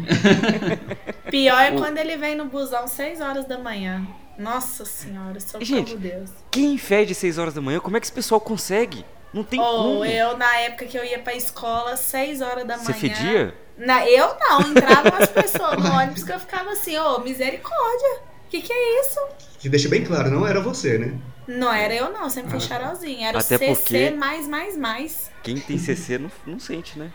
[1.28, 4.06] Pior é quando ele vem no busão 6 horas da manhã.
[4.38, 6.30] Nossa senhora, socorro Gente, Deus.
[6.50, 7.80] Quem fede 6 horas da manhã?
[7.80, 9.04] Como é que esse pessoal consegue?
[9.32, 10.04] Não tem Ou como.
[10.04, 12.86] eu, na época que eu ia pra escola, 6 horas da manhã.
[12.86, 13.54] Você fedia?
[13.78, 18.20] Na, eu não, entrava umas pessoas no ônibus que eu ficava assim, ô, misericórdia.
[18.50, 19.18] Que que é isso?
[19.58, 21.14] Que deixa bem claro, não era você, né?
[21.48, 23.28] Não era eu, não, sempre fui charozinha.
[23.30, 25.30] Era Até o CC porque- mais, mais, mais.
[25.42, 27.10] Quem tem CC não, não sente, né?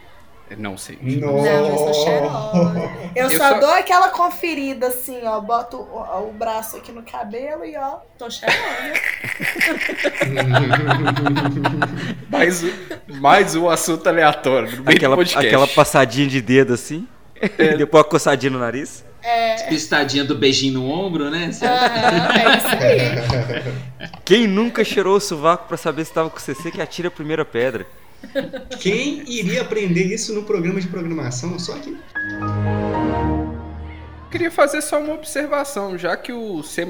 [0.57, 0.97] Não sei.
[1.01, 2.89] Não, eu sou cheirosa.
[3.15, 5.41] Eu, Eu só, só- dou aquela conferida assim, ó.
[5.41, 8.57] Boto o, o braço aqui no cabelo e ó, tô cheirosa.
[12.29, 12.71] Mais, um-
[13.19, 15.47] mais um assunto aleatório Aquela, do podcast.
[15.47, 17.07] aquela passadinha de dedo assim.
[17.35, 17.37] É.
[17.73, 19.05] E depois a coçadinha no nariz.
[19.21, 21.49] É, Pistadinha do beijinho no ombro, né?
[21.61, 24.09] aham, é isso aí.
[24.23, 27.43] Quem nunca cheirou o sovaco pra saber se tava com CC que atira a primeira
[27.43, 27.85] pedra?
[28.79, 31.57] Quem iria aprender isso no programa de programação?
[31.59, 31.97] Só aqui.
[34.29, 36.85] Queria fazer só uma observação, já que o C++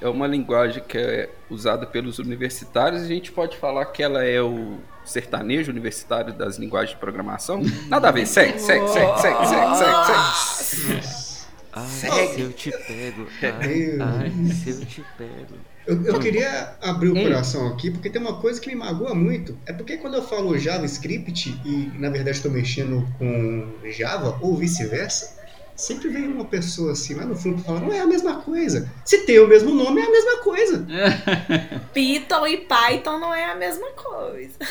[0.00, 4.40] é uma linguagem que é usada pelos universitários, a gente pode falar que ela é
[4.40, 7.60] o sertanejo universitário das linguagens de programação?
[7.88, 11.33] Nada a ver, segue, segue, segue, segue, segue, segue, segue.
[11.76, 12.34] Ai, Segue.
[12.34, 13.26] se eu te pego.
[13.42, 15.54] Meu Ai, ai, se eu te pego.
[15.86, 17.22] Eu, eu queria abrir o Hum.
[17.22, 19.56] coração aqui, porque tem uma coisa que me magoa muito.
[19.66, 25.36] É porque quando eu falo JavaScript e na verdade estou mexendo com Java ou vice-versa,
[25.76, 28.90] sempre vem uma pessoa assim lá no fundo falando, não é a mesma coisa.
[29.04, 30.86] Se tem o mesmo nome, é a mesma coisa.
[31.92, 34.54] Python e Python não é a mesma coisa.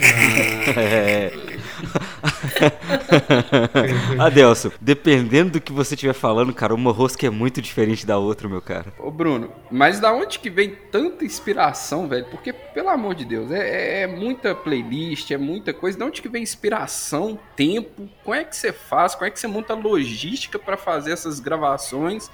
[0.00, 1.30] É.
[4.18, 8.48] Adelson, dependendo do que você estiver falando, cara, uma rosca é muito diferente da outra,
[8.48, 8.92] meu cara.
[8.98, 12.26] Ô Bruno, mas da onde que vem tanta inspiração, velho?
[12.30, 15.98] Porque, pelo amor de Deus, é, é- é muita playlist, é muita coisa.
[15.98, 18.08] Da onde que vem inspiração, tempo?
[18.24, 19.14] Como é que você faz?
[19.14, 22.30] Como é que você monta a logística pra fazer essas gravações?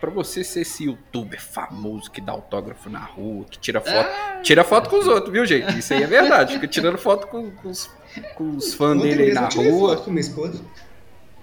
[0.00, 4.42] Pra você ser esse youtuber famoso que dá autógrafo na rua, que tira foto.
[4.42, 5.78] Tira foto com os outros, viu, gente?
[5.78, 6.54] Isso aí é verdade.
[6.54, 7.90] Fica tirando foto com, com os,
[8.34, 9.88] com os fãs Ontem dele aí na rua.
[9.96, 10.60] foto com minha esposa.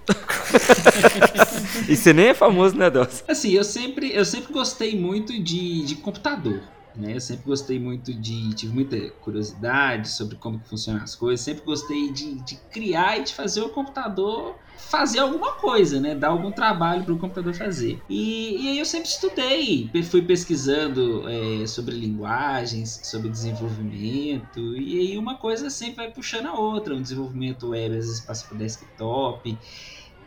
[1.88, 3.24] E você nem é famoso, né, Adelson?
[3.26, 6.60] Assim, eu sempre, eu sempre gostei muito de, de computador.
[6.96, 7.16] Né?
[7.16, 8.54] Eu sempre gostei muito de.
[8.54, 11.40] Tive muita curiosidade sobre como que funcionam as coisas.
[11.40, 16.14] Sempre gostei de, de criar e de fazer o computador fazer alguma coisa, né?
[16.14, 18.00] Dar algum trabalho para o computador fazer.
[18.08, 24.76] E, e aí eu sempre estudei, fui pesquisando é, sobre linguagens, sobre desenvolvimento.
[24.76, 26.94] E aí uma coisa sempre vai puxando a outra.
[26.94, 29.58] Um desenvolvimento web às vezes passa para desktop.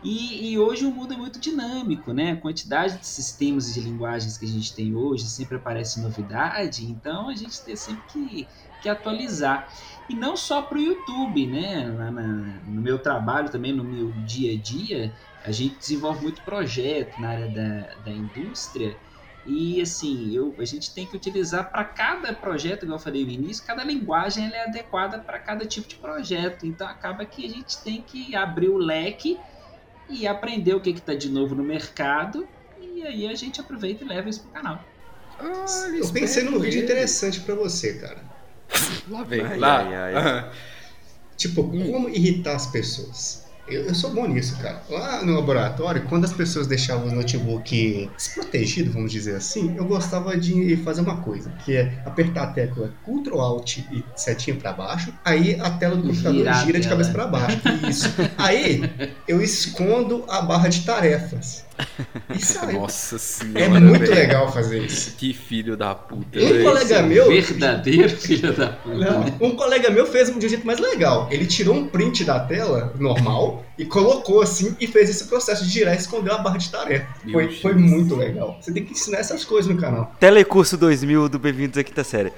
[0.07, 2.33] E, e hoje o mundo é muito dinâmico, né?
[2.33, 6.85] A quantidade de sistemas e de linguagens que a gente tem hoje sempre aparece novidade,
[6.85, 9.67] então a gente tem sempre que, que atualizar.
[10.07, 11.89] E não só para o YouTube, né?
[11.91, 16.43] Lá na- no meu trabalho também, no meu dia a dia, a gente desenvolve muito
[16.43, 18.99] projeto na área da, da indústria.
[19.43, 23.31] E assim, eu, a gente tem que utilizar para cada projeto, igual eu falei no
[23.31, 26.65] início, cada linguagem é adequada para cada tipo de projeto.
[26.65, 29.43] Então acaba que a gente tem que abrir o leque
[30.09, 32.47] e aprender o que está de novo no mercado.
[32.81, 34.83] E aí a gente aproveita e leva isso pro canal.
[35.39, 38.23] Olha, Eu pensei num vídeo interessante pra você, cara.
[39.09, 39.77] Lá vem, Ai, lá.
[39.79, 40.51] ai, ai.
[41.37, 43.44] Tipo, como irritar as pessoas.
[43.67, 44.81] Eu, eu sou bom nisso, cara.
[44.89, 50.37] Lá no laboratório, quando as pessoas deixavam o notebook desprotegido, vamos dizer assim, eu gostava
[50.37, 55.11] de fazer uma coisa, que é apertar a tecla Ctrl Alt e setinha pra baixo,
[55.23, 57.59] aí a tela do computador Girar a gira de cabeça pra baixo.
[57.89, 58.07] Isso.
[58.37, 58.81] Aí
[59.27, 61.64] eu escondo a barra de tarefas.
[62.35, 62.73] Isso aí.
[62.73, 63.59] Nossa senhora.
[63.65, 64.13] É muito velho.
[64.15, 65.15] legal fazer isso.
[65.17, 66.39] Que filho da puta.
[66.39, 68.95] Um colega meu- Verdadeiro filho da puta.
[68.95, 71.27] Não, um colega meu fez de um jeito mais legal.
[71.31, 75.69] Ele tirou um print da tela normal e colocou assim e fez esse processo de
[75.71, 77.07] girar e escondeu a barra de tarefa.
[77.23, 77.61] Meu Foi, Deus.
[77.61, 78.57] foi muito legal.
[78.61, 80.13] Você tem que ensinar essas coisas no canal.
[80.19, 82.31] Telecurso 2000 do Bem-vindos à Quinta Série.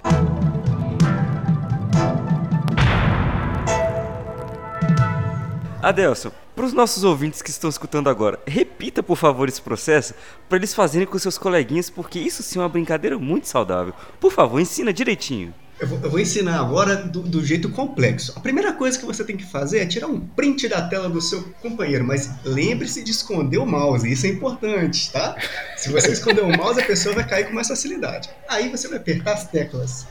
[5.82, 10.16] Adelson, para os nossos ouvintes que estão escutando agora, repita por favor esse processo
[10.50, 13.94] para eles fazerem com seus coleguinhas, porque isso sim é uma brincadeira muito saudável.
[14.20, 15.54] Por favor, ensina direitinho.
[15.80, 18.34] Eu vou, eu vou ensinar agora do, do jeito complexo.
[18.36, 21.22] A primeira coisa que você tem que fazer é tirar um print da tela do
[21.22, 25.36] seu companheiro, mas lembre-se de esconder o mouse, isso é importante, tá?
[25.78, 28.32] Se você esconder o mouse, a pessoa vai cair com mais facilidade.
[28.50, 30.08] Aí você vai apertar as teclas.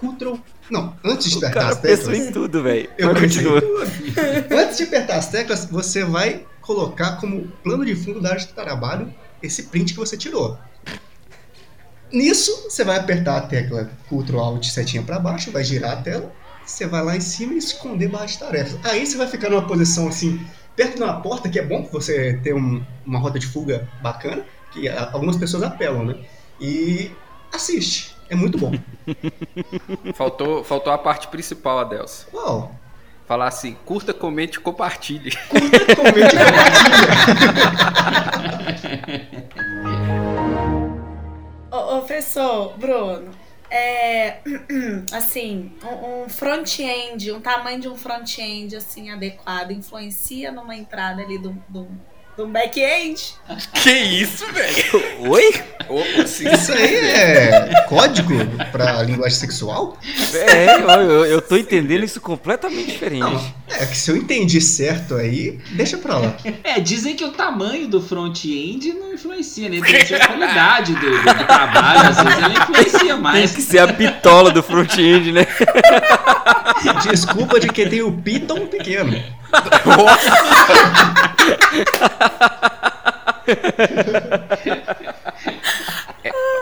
[0.00, 0.34] Ctrl.
[0.70, 2.18] Não, antes de O apertar as teclas.
[2.18, 2.88] em tudo, velho.
[2.96, 4.54] Eu tudo.
[4.54, 8.48] Antes de apertar as teclas, você vai colocar como plano de fundo da área de
[8.48, 10.56] trabalho esse print que você tirou.
[12.12, 16.30] Nisso, você vai apertar a tecla Ctrl Alt setinha para baixo, vai girar a tela,
[16.64, 18.78] você vai lá em cima e esconder barra de tarefas.
[18.84, 20.44] Aí você vai ficar numa posição assim,
[20.76, 23.88] perto de uma porta, que é bom que você ter um- uma rota de fuga
[24.02, 26.16] bacana, que algumas pessoas apelam, né?
[26.60, 27.10] E
[27.52, 28.14] assiste.
[28.32, 28.72] É muito bom.
[30.16, 32.26] Faltou, faltou a parte principal, Adelson.
[32.32, 32.74] Uau!
[33.26, 35.36] Falar assim, curta, comente e compartilhe.
[35.50, 37.02] Curta, comente e compartilha.
[41.70, 43.30] Ô, ô, professor, Bruno,
[43.70, 44.38] é,
[45.12, 51.36] assim, um, um front-end, um tamanho de um front-end assim adequado influencia numa entrada ali
[51.36, 51.86] do, do,
[52.36, 53.34] do back-end?
[53.74, 55.02] Que isso, velho?
[55.30, 55.52] Oi?
[56.26, 58.32] Isso aí é código
[58.70, 59.98] pra linguagem sexual?
[60.32, 63.54] É, eu, eu, tô entendendo isso completamente diferente.
[63.68, 66.36] É que se eu entendi certo aí, deixa pra lá.
[66.64, 69.80] É, dizem que o tamanho do front-end não influencia, né?
[69.82, 73.52] Tem que ser a qualidade do, do- trabalho, às vezes ela influencia Tem mais.
[73.52, 75.46] que ser a bitola do front-end, né?
[77.08, 79.12] Desculpa de quem tem o Python pequeno.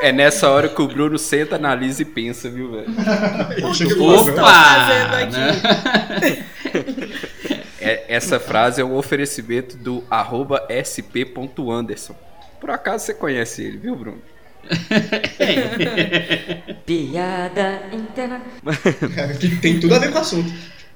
[0.02, 2.86] É nessa hora que o Bruno senta, analisa e pensa, viu, velho?
[4.02, 4.42] Opa!
[4.42, 5.36] fazendo aqui?
[5.36, 6.44] né?
[7.80, 12.14] É- essa frase é um oferecimento do arroba sp.anderson.
[12.60, 14.18] Por acaso você conhece ele, viu, Bruno?
[16.86, 18.40] Piada interna.
[19.38, 20.52] Que tem tudo a ver com o assunto.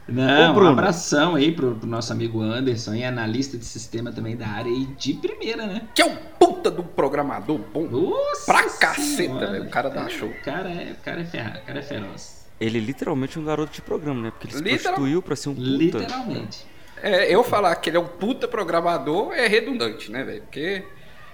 [0.07, 4.37] Não, Ô, um abração aí pro, pro nosso amigo Anderson, e analista de sistema também
[4.37, 5.83] da área aí de primeira, né?
[5.95, 7.87] Que é um puta do programador bom.
[7.89, 9.65] Nossa Pra caceta, velho.
[9.65, 10.29] O cara dá show.
[10.29, 12.45] O cara é, o cara é ferrado, o cara é feroz.
[12.61, 14.31] Ele literalmente é um garoto de programa, né?
[14.31, 15.67] Porque ele se Literal- prostituiu pra ser um puta.
[15.69, 16.67] Literalmente.
[17.03, 20.43] É, eu falar que ele é um puta programador é redundante, né, velho?
[20.43, 20.85] Porque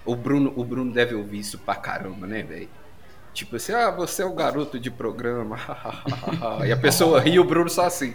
[0.04, 2.68] o Bruno, o Bruno deve ouvir isso pra caramba, né, velho?
[3.32, 5.56] Tipo assim, ah, você é o garoto de programa.
[6.66, 8.14] e a pessoa ri e o Bruno só assim.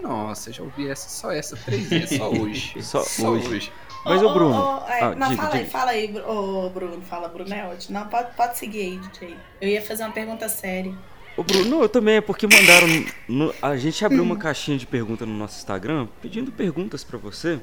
[0.00, 2.74] Nossa, já ouvi essa, só essa três vezes, só hoje.
[2.82, 3.48] Só hoje.
[3.48, 3.72] hoje.
[4.04, 4.82] Mas, ô, Bruno.
[4.86, 5.70] é, ah, não, diga, fala aí, diga.
[5.70, 7.02] fala aí, Bru- ô, Bruno.
[7.02, 7.98] Fala, Bruno, é ótimo.
[7.98, 9.36] Não, pode, pode seguir aí, DJ.
[9.60, 10.92] Eu ia fazer uma pergunta séria.
[11.36, 12.86] Ô, Bruno, não, eu também, é porque mandaram.
[13.28, 17.60] no- a gente abriu uma caixinha de pergunta no nosso Instagram pedindo perguntas pra você.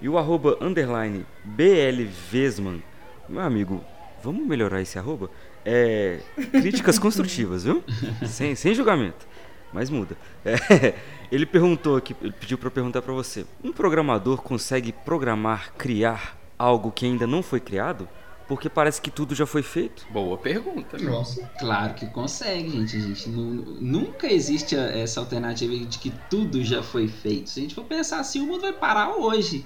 [0.00, 2.82] E o arroba underline BLVesman,
[3.28, 3.82] meu amigo,
[4.22, 5.30] vamos melhorar esse arroba?
[5.64, 6.20] É.
[6.50, 7.82] Críticas construtivas, viu?
[8.26, 9.26] Sem, sem julgamento.
[9.72, 10.16] Mas muda.
[10.44, 10.94] É,
[11.32, 16.38] ele perguntou aqui, ele pediu pra eu perguntar pra você: um programador consegue programar, criar
[16.58, 18.08] algo que ainda não foi criado?
[18.46, 20.06] Porque parece que tudo já foi feito.
[20.12, 20.98] Boa pergunta.
[20.98, 21.42] Nossa.
[21.58, 22.94] Claro que consegue, gente.
[22.94, 27.48] A gente nu- nunca existe a- essa alternativa de que tudo já foi feito.
[27.48, 29.64] Se a gente for pensar assim, o mundo vai parar hoje.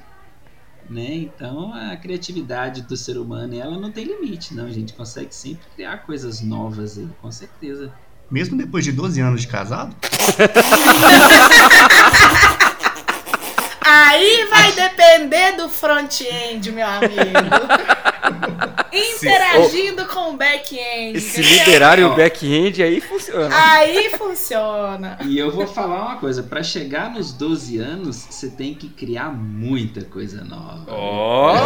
[0.89, 1.15] Né?
[1.15, 4.65] Então a criatividade do ser humano ela não tem limite, não.
[4.65, 7.93] A gente consegue sempre criar coisas novas aí, com certeza.
[8.31, 9.95] Mesmo depois de 12 anos de casado?
[13.91, 17.98] Aí vai depender do front-end, meu amigo.
[18.93, 21.21] Interagindo com o back-end.
[21.21, 23.55] Se liderarem o back-end, aí funciona.
[23.55, 25.19] Aí funciona.
[25.25, 29.31] E eu vou falar uma coisa, para chegar nos 12 anos, você tem que criar
[29.31, 30.85] muita coisa nova.
[30.89, 31.55] Ó!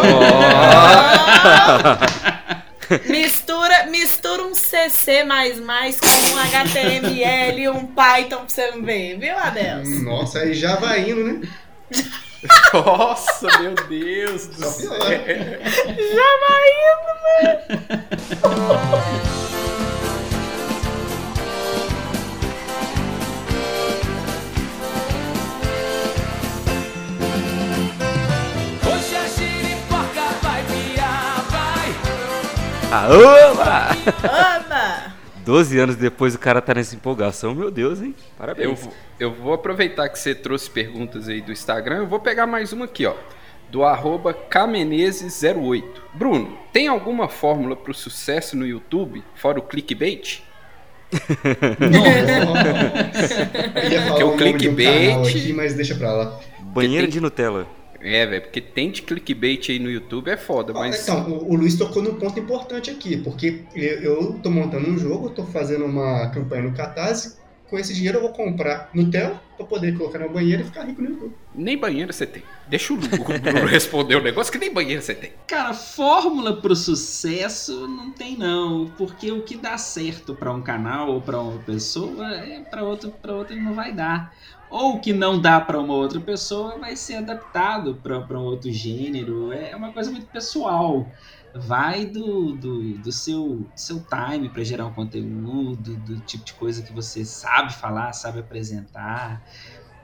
[3.09, 10.03] Mistura, mistura um CC com um HTML e um Python pra você ver, viu, Adeus?
[10.03, 11.49] Nossa, aí já vai indo, né?
[12.74, 14.90] Nossa, meu Deus do Só céu.
[14.90, 15.61] piora.
[15.64, 18.22] Já vai indo?
[28.87, 31.90] Hoje a giripoca vai piar, vai.
[32.92, 33.88] Aoba!
[34.22, 35.12] Ama!
[35.44, 38.14] 12 anos depois o cara tá nessa empolgação, meu Deus, hein?
[38.38, 38.68] Parabéns.
[38.68, 42.46] Eu, vou- eu vou aproveitar que você trouxe perguntas aí do Instagram, eu vou pegar
[42.46, 43.14] mais uma aqui, ó.
[43.70, 45.85] Do arroba Kamenezes08.
[46.14, 50.42] Bruno, tem alguma fórmula pro sucesso no YouTube, fora o clickbait?
[53.83, 56.40] Eu ia falar Que o o um clickbait- canal aqui, mas deixa pra lá.
[56.61, 57.66] Banheira tem- de Nutella.
[58.03, 61.03] É, velho, porque tem de clickbait aí no YouTube é foda, mas.
[61.03, 64.99] Então, o, o Luiz tocou num ponto importante aqui, porque eu, eu tô montando um
[64.99, 67.37] jogo, tô fazendo uma campanha no Catarse,
[67.73, 71.01] com esse dinheiro eu vou comprar Nutella pra poder colocar na banheira e ficar rico
[71.01, 71.35] no YouTube.
[71.55, 72.43] Nem banheiro você tem.
[72.69, 75.33] Deixa o Bruno responder o negócio que nem banheiro você tem.
[75.47, 81.12] Cara, fórmula pro sucesso não tem não, porque o que dá certo pra um canal
[81.12, 84.35] ou pra uma pessoa, é para outro, para outro não vai dar.
[84.75, 89.53] Ou que não dá pra uma outra pessoa vai ser adaptado pra um outro gênero.
[89.53, 91.13] É uma coisa muito pessoal.
[91.55, 96.83] Vai do, do, do seu, seu time pra gerar um conteúdo, do tipo de coisa
[96.83, 99.43] que você sabe falar, sabe apresentar.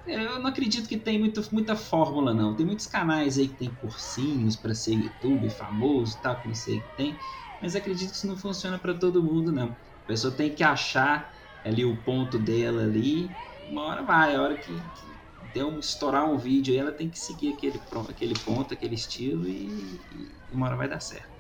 [0.07, 2.57] Eu não acredito que tem muito, muita fórmula, não.
[2.57, 6.55] Tem muitos canais aí que tem cursinhos para ser YouTube famoso e tal, que não
[6.55, 7.19] sei o que tem.
[7.61, 9.71] Mas acredito que isso não funciona para todo mundo, não.
[9.73, 11.31] A pessoa tem que achar
[11.65, 13.37] ali o ponto dela ali.
[13.71, 17.09] Uma hora vai, a hora que, que der um, estourar um vídeo aí, ela tem
[17.09, 21.39] que seguir aquele, aquele ponto, aquele estilo e, e uma hora vai dar certo.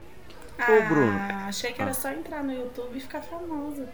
[0.58, 1.16] Ah, Bruno.
[1.46, 3.84] achei que era só entrar no YouTube e ficar famoso.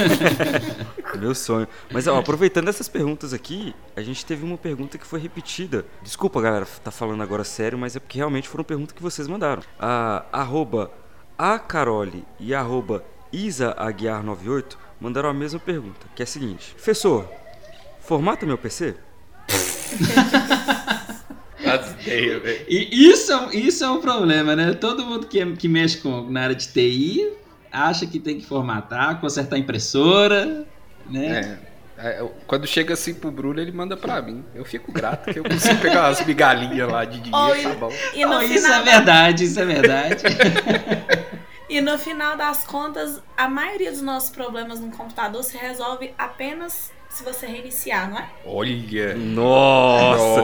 [1.20, 1.68] Meu sonho.
[1.92, 5.84] Mas ó, aproveitando essas perguntas aqui, a gente teve uma pergunta que foi repetida.
[6.02, 9.62] Desculpa, galera, tá falando agora sério, mas é porque realmente foram perguntas que vocês mandaram.
[9.78, 10.90] A arroba
[11.36, 16.72] a Carole e arroba Isa Aguiar 98 mandaram a mesma pergunta, que é a seguinte:
[16.74, 17.28] Professor,
[18.06, 18.94] formata meu PC?
[22.66, 24.74] E isso, é um- isso é um problema, né?
[24.74, 27.32] Todo mundo que, que mexe com, na área de TI
[27.72, 30.66] acha que tem que formatar, consertar a impressora,
[31.08, 31.58] né?
[31.96, 34.44] É, é, quando chega assim pro Bruno, ele manda pra mim.
[34.54, 37.62] Eu fico grato, que eu consigo pegar umas migalhinhas lá de dinheiro, Oi.
[37.62, 37.92] tá bom.
[38.14, 40.22] E no, Oh, isso final é verdade, isso é verdade.
[41.68, 46.92] e no final das contas, a maioria dos nossos problemas no computador se resolve apenas
[47.14, 48.28] se você reiniciar, não é?
[48.44, 49.14] Olha.
[49.14, 50.40] Nossa!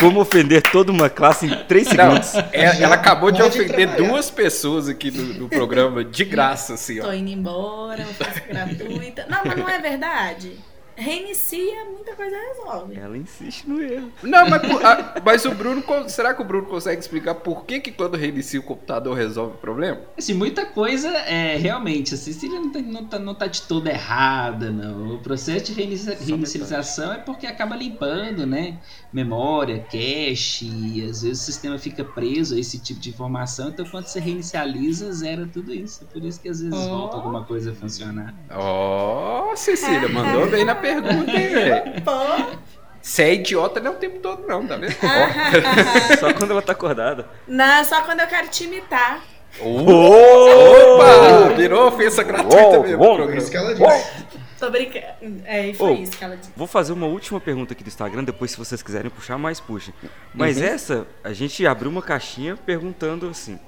[0.00, 2.34] Como ofender toda uma classe em 3 Não, segundos?
[2.52, 3.96] é- ela acabou de ofender trabalhar.
[4.08, 7.04] duas pessoas aqui no, no programa, de graça, assim, ó.
[7.04, 9.26] Tô indo embora, vou fazer gratuita.
[9.28, 10.52] Não, mas não é verdade.
[10.96, 12.94] Reinicia, muita coisa resolve.
[12.96, 14.10] Ela insiste no erro.
[14.22, 17.80] Não, mas, por- ah, mas o Bruno, será que o Bruno consegue explicar por que,
[17.80, 20.00] que quando reinicia o computador resolve o problema?
[20.16, 23.90] Assim, muita coisa é realmente, a Cecília não tá, não, tá, não tá de toda
[23.90, 25.14] errada, não.
[25.14, 28.78] O processo de reinicia- reinicialização é porque acaba limpando, né?
[29.12, 33.84] Memória, cache, e às vezes o sistema fica preso a esse tipo de informação, então
[33.86, 36.04] quando você reinicializa, zera tudo isso.
[36.04, 36.88] É por isso que às vezes Oh.
[36.88, 38.34] volta alguma coisa a funcionar.
[38.50, 42.02] Ó, Cecília, mandou bem na pergunta, hein, velho?
[42.02, 42.58] Pô,
[43.00, 44.94] Você é idiota não é o tempo todo, não, tá vendo?
[45.02, 46.16] Ó.
[46.20, 47.26] Só quando ela tá acordada.
[47.48, 49.20] não, só quando eu quero te imitar.
[49.60, 51.54] Opa!
[51.56, 53.02] Virou ofensa gratuita Uou, mesmo.
[53.02, 53.20] uou.
[53.20, 54.12] o Foi isso que ela disse.
[54.58, 55.04] Tô brincando.
[55.44, 56.52] É, e foi isso que ela disse.
[56.56, 59.92] Vou fazer uma última pergunta aqui do Instagram, depois se vocês quiserem puxar, mais puxem.
[60.32, 60.64] Mas Uhum.
[60.64, 63.58] essa, a gente abriu uma caixinha perguntando assim: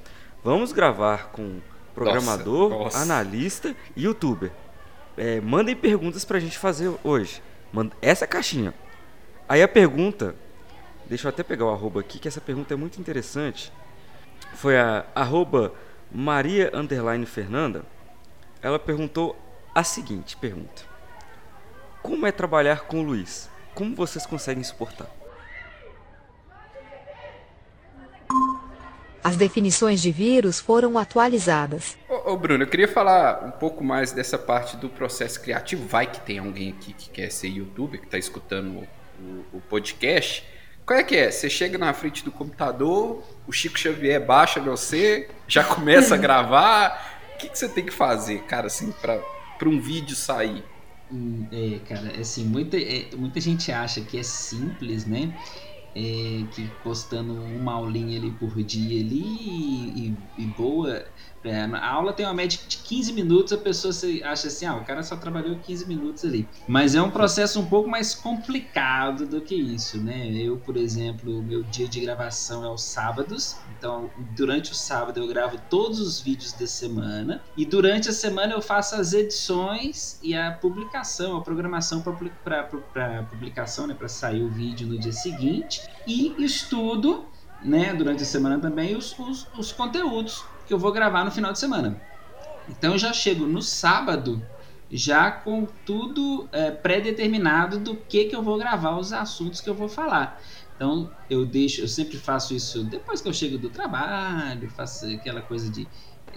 [0.42, 1.58] vamos gravar com
[1.94, 2.98] programador, Nossa, nossa.
[3.02, 4.50] analista e youtuber.
[5.16, 7.42] É, mandem perguntas pra gente fazer hoje.
[7.72, 8.74] Manda essa caixinha.
[9.48, 10.34] Aí a pergunta,
[11.06, 13.72] deixa eu até pegar o arroba aqui, que essa pergunta é muito interessante.
[14.54, 15.72] Foi a arroba
[16.10, 17.84] Maria underline Fernanda.
[18.62, 19.36] Ela perguntou
[19.74, 20.82] a seguinte pergunta.
[22.02, 23.50] Como é trabalhar com o Luiz?
[23.74, 25.08] Como vocês conseguem suportar?
[29.24, 31.96] As definições de vírus foram atualizadas.
[32.08, 35.88] Ô, ô, Bruno, eu queria falar um pouco mais dessa parte do processo criativo.
[35.88, 38.86] Vai que tem alguém aqui que quer ser youtuber, que tá escutando
[39.18, 40.44] o, o- podcast.
[40.84, 41.30] Qual é que é?
[41.30, 47.22] Você chega na frente do computador, o Chico Xavier baixa você, já começa a gravar.
[47.34, 49.18] O que, que você tem que fazer, cara, assim, pra,
[49.58, 50.62] pra um vídeo sair?
[51.10, 55.32] Hum, É, cara, assim, muita, é, muita gente acha que é simples, né?
[55.96, 61.04] É, que postando uma aulinha ali por dia ali e, e- e boa.
[61.44, 63.92] É, a aula tem uma média de 15 minutos, a pessoa
[64.24, 66.48] acha assim, ah, o cara só trabalhou 15 minutos ali.
[66.66, 70.28] Mas é um processo um pouco mais complicado do que isso, né?
[70.32, 75.26] Eu, por exemplo, meu dia de gravação é aos sábados, então durante o sábado eu
[75.26, 80.34] gravo todos os vídeos da semana e durante a semana eu faço as edições e
[80.34, 82.64] a publicação, a programação para
[83.28, 87.26] publicação, né, para sair o vídeo no dia seguinte e estudo,
[87.64, 91.52] né, durante a semana também os, os, os conteúdos que eu vou gravar no final
[91.52, 92.00] de semana.
[92.68, 94.42] Então eu já chego no sábado
[94.90, 99.74] já com tudo é, pré-determinado do que que eu vou gravar, os assuntos que eu
[99.74, 100.40] vou falar.
[100.76, 105.40] Então eu deixo, eu sempre faço isso depois que eu chego do trabalho, faço aquela
[105.40, 105.86] coisa de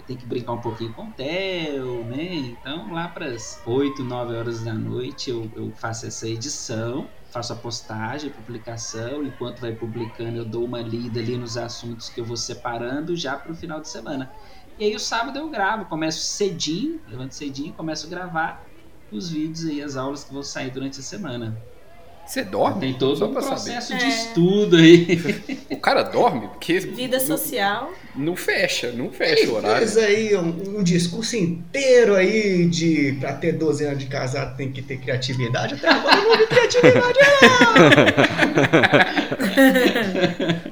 [0.06, 2.56] tem que brincar um pouquinho com o Theo, né?
[2.58, 7.52] Então lá para as 8, 9 horas da noite eu, eu faço essa edição, faço
[7.52, 12.24] a postagem, publicação, enquanto vai publicando eu dou uma lida ali nos assuntos que eu
[12.24, 14.32] vou separando já para o final de semana.
[14.78, 18.68] E aí o sábado eu gravo, começo cedinho, levanto cedinho, começo a gravar
[19.10, 21.62] os vídeos aí, as aulas que vão sair durante a semana.
[22.28, 22.80] Você dorme?
[22.80, 23.98] Tem todo Só um processo saber.
[24.00, 24.08] de É.
[24.08, 25.58] estudo aí.
[25.70, 26.48] O cara dorme?
[26.48, 27.92] Porque Vida não- social.
[28.16, 29.78] Não, fecha, não fecha o Ele horário.
[29.78, 34.72] fez aí um, um discurso inteiro aí de pra ter 12 anos de casado tem
[34.72, 35.74] que ter criatividade.
[35.76, 37.18] Até agora eu não vi criatividade,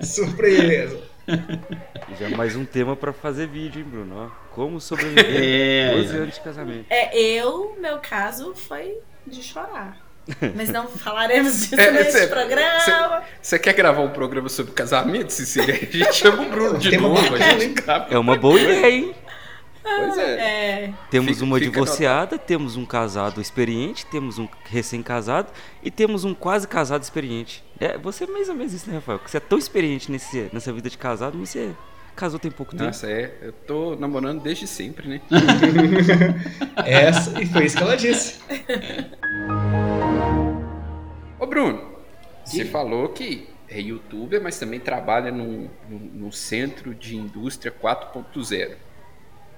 [0.00, 0.02] não!
[0.02, 1.00] Surpresa!
[2.18, 4.32] Já é mais um tema pra fazer vídeo, hein, Bruno?
[4.52, 6.86] Como sobreviver É, 12 anos de casamento.
[6.90, 10.05] É, eu, meu caso, foi de chorar.
[10.56, 13.22] Mas não falaremos disso É, nesse cê- programa.
[13.40, 15.74] Você quer gravar um programa sobre casamento, Cecília?
[15.74, 18.06] A gente chama o Bruno de novo, a bacana, gente grava.
[18.12, 19.14] É uma boa ideia, hein?
[19.82, 20.32] Pois é.
[20.32, 25.48] É, Temos Fica- uma fica divorciada, temos um casado experiente, temos um recém-casado
[25.80, 27.62] e temos um quase casado experiente.
[27.78, 29.18] É, você é mais ou menos isso, né, Rafael?
[29.20, 31.70] Porque você é tão experiente nesse, nessa vida de casado, mas você
[32.16, 32.86] Casou tem pouco tempo.
[32.86, 33.30] Nossa, é.
[33.42, 35.20] Eu tô namorando desde sempre, né?
[36.84, 38.40] Essa, e foi isso que ela disse.
[41.56, 41.80] Bruno,
[42.44, 42.70] você Diga.
[42.70, 48.74] falou que é youtuber, mas também trabalha num, num, num centro de indústria 4.0.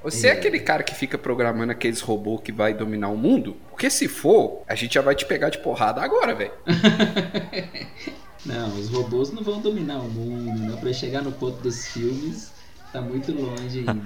[0.05, 0.31] Você é.
[0.31, 0.33] É.
[0.35, 3.57] aquele cara que fica programando aqueles robôs que vai dominar o mundo?
[3.69, 6.53] Porque se for, a gente já vai te pegar de porrada agora, velho.
[8.47, 10.77] Não, os robôs não vão dominar o mundo, não.
[10.79, 12.53] Pra chegar no ponto dos filmes,
[12.93, 14.03] tá muito longe ainda.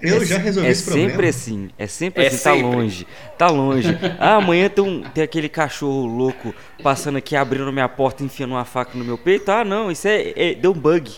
[0.00, 1.10] Eu já resolvi é esse problema.
[1.10, 2.60] sempre assim, é sempre É assim, sempre.
[2.62, 3.06] tá longe,
[3.38, 3.98] tá longe.
[4.18, 8.64] Ah, amanhã tem, um, tem aquele cachorro louco passando aqui, abrindo minha porta, enfiando uma
[8.64, 9.50] faca no meu peito.
[9.50, 11.10] Ah, não, isso é, é- deu um bug.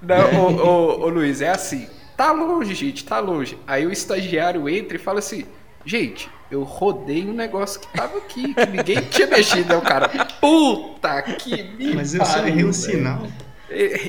[0.00, 1.86] Não, ô, ô, ô, Luiz, é assim.
[2.16, 3.56] Tá longe, gente, tá longe.
[3.66, 5.44] Aí o estagiário entra e fala assim:
[5.84, 9.72] Gente, eu rodei um negócio que tava aqui, que ninguém tinha mexido.
[9.72, 10.08] Aí o cara,
[10.40, 13.26] puta que me Mas eu só errei um velho." sinal.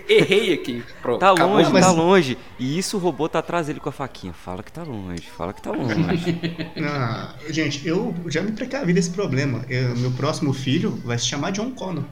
[0.10, 0.84] Errei aqui.
[1.02, 1.20] Pronto.
[1.20, 1.56] Tá acabou.
[1.58, 2.38] longe, mas- tá longe.
[2.60, 4.34] E isso o robô tá atrás dele com a faquinha.
[4.34, 5.94] Fala que tá longe, fala que tá longe.
[6.86, 9.64] Ah, gente, eu já me precavi desse problema.
[9.70, 12.04] Eu- meu próximo filho vai se chamar John Connor.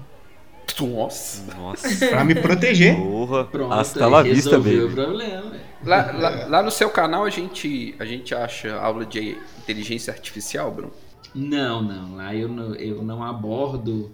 [0.79, 1.53] Nossa.
[1.55, 2.95] Nossa, Pra me proteger.
[2.95, 3.43] porra.
[3.45, 4.95] Pronto, Hasta la vista, resolveu o baby.
[4.95, 5.51] problema.
[5.85, 10.71] Lá, lá, lá no seu canal a gente, a gente acha aula de inteligência artificial,
[10.71, 10.91] Bruno?
[11.35, 12.15] Não, não.
[12.15, 14.11] Lá eu não, eu não abordo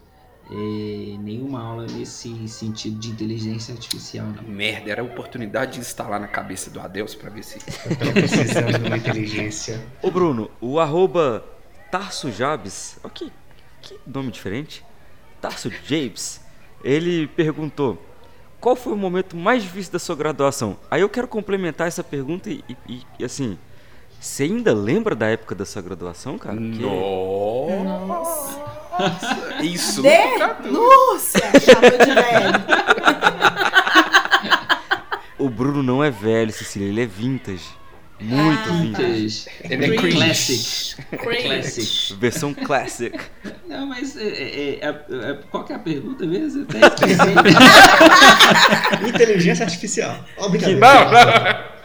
[0.50, 4.43] eh, nenhuma aula nesse sentido de inteligência artificial, não.
[4.43, 7.58] Merda, era a oportunidade de instalar na cabeça do Adeus pra ver se.
[7.89, 9.86] Eu tô precisando de uma inteligência.
[10.02, 11.43] Ô Bruno, o arroba
[11.91, 13.32] Tarso Jabes, ó, que,
[13.82, 14.84] que nome diferente.
[15.41, 16.41] Tarso Jabes,
[16.84, 18.02] ele perguntou:
[18.60, 20.78] Qual foi o momento mais difícil da sua graduação?
[20.89, 23.58] Aí eu quero complementar essa pergunta e, e- e, assim.
[24.20, 26.56] Você ainda lembra da época da sua graduação, cara?
[26.58, 28.60] Porque- Nossa!
[29.62, 30.01] Isso!
[30.39, 30.64] tá tudo.
[30.70, 31.41] Denúncia!
[31.60, 32.64] Chamou de velho.
[35.38, 37.78] O Bruno não é velho, Cecília, ele é vintage.
[38.20, 39.45] Muito Ah, vintage.
[39.64, 40.12] Ele é.
[40.12, 40.95] Classic.
[41.18, 42.14] Classic.
[42.16, 43.18] Versão classic.
[43.68, 46.66] Não, mas é, é, é, é, qual que é a pergunta mesmo?
[49.08, 50.26] Inteligência artificial.
[50.38, 50.80] Ó, brincadeira.
[50.80, 51.76] Não, não!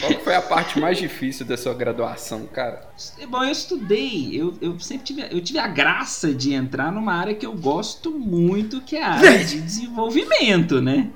[0.00, 2.88] Qual foi a parte mais difícil da sua graduação, cara?
[3.28, 7.34] Bom, eu estudei, eu, eu sempre tive, eu tive a graça de entrar numa área
[7.34, 11.10] que eu gosto muito, que é a área de desenvolvimento, né?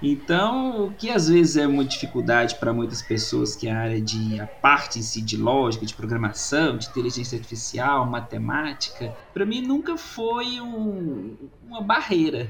[0.00, 4.00] Então, o que às vezes é uma dificuldade para muitas pessoas, que é a área
[4.00, 9.60] de a parte em si de lógica, de programação, de inteligência artificial, matemática, para mim
[9.60, 11.34] nunca foi um-
[11.66, 12.48] uma barreira.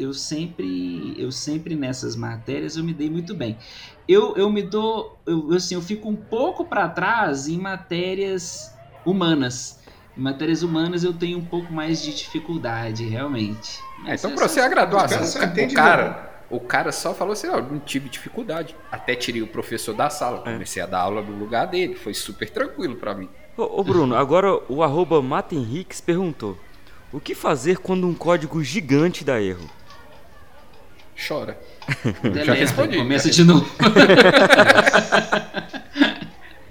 [0.00, 3.58] Eu sempre, eu sempre nessas matérias eu me dei muito bem.
[4.08, 8.72] Eu, eu me dou, eu, assim, eu fico um pouco para trás em matérias
[9.04, 9.78] humanas.
[10.16, 13.78] Em matérias humanas eu tenho um pouco mais de dificuldade, realmente.
[14.06, 15.22] É, então é pra só- você é a graduação.
[15.28, 18.74] O, ca- entende o cara, o cara só falou assim, ó, não tive dificuldade.
[18.90, 21.94] Até tirei o professor da sala, comecei a dar aula no lugar dele.
[21.94, 23.28] Foi super tranquilo pra mim.
[23.56, 26.56] Ô, ô, Bruno, agora o arroba Mata Henriques perguntou:
[27.12, 29.68] O que fazer quando um código gigante dá erro?
[31.30, 31.56] Chora.
[32.44, 32.96] Já respondi.
[32.96, 33.64] Começa de novo.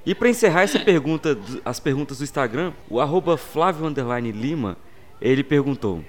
[0.06, 4.76] E pra encerrar essa pergunta, as perguntas do Instagram, o arroba Flávio Underline Lima,
[5.22, 6.04] ele perguntou: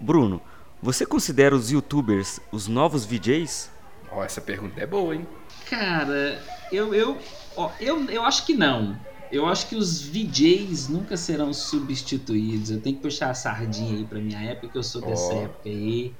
[0.00, 0.42] Bruno,
[0.82, 3.70] você considera os youtubers os novos VJs?
[4.10, 5.24] Ó, essa pergunta é boa, hein?
[5.70, 6.42] Cara,
[6.72, 7.16] eu, eu,
[7.56, 8.98] ó, eu, eu acho que não.
[9.30, 12.72] Eu acho que os VJs nunca serão substituídos.
[12.72, 15.44] Eu tenho que puxar a sardinha aí pra minha época, que eu sou dessa Ó.
[15.44, 16.12] época aí.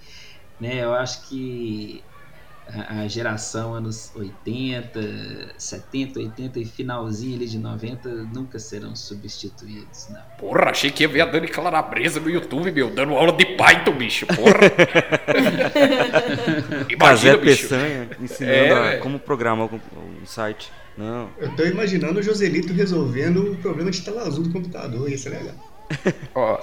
[0.65, 2.03] Né, eu acho que
[2.67, 10.09] a, a geração anos 80, 70, 80 e finalzinho ali de 90 nunca serão substituídos,
[10.09, 10.23] não.
[10.39, 13.93] Porra, achei que ia ver a Dani Calabresa no YouTube, meu, dando aula de Python,
[13.93, 14.27] bicho.
[14.27, 14.55] Porra.
[16.89, 17.63] Imagina, bicho.
[17.69, 19.81] Peçanha ensinando É, a- como programar um,
[20.23, 20.73] um site.
[20.97, 21.29] Não.
[21.39, 25.11] Eu tô imaginando o Joselito resolvendo o problema de tela azul do computador.
[25.11, 25.74] Isso é legal.
[26.35, 26.61] Ó,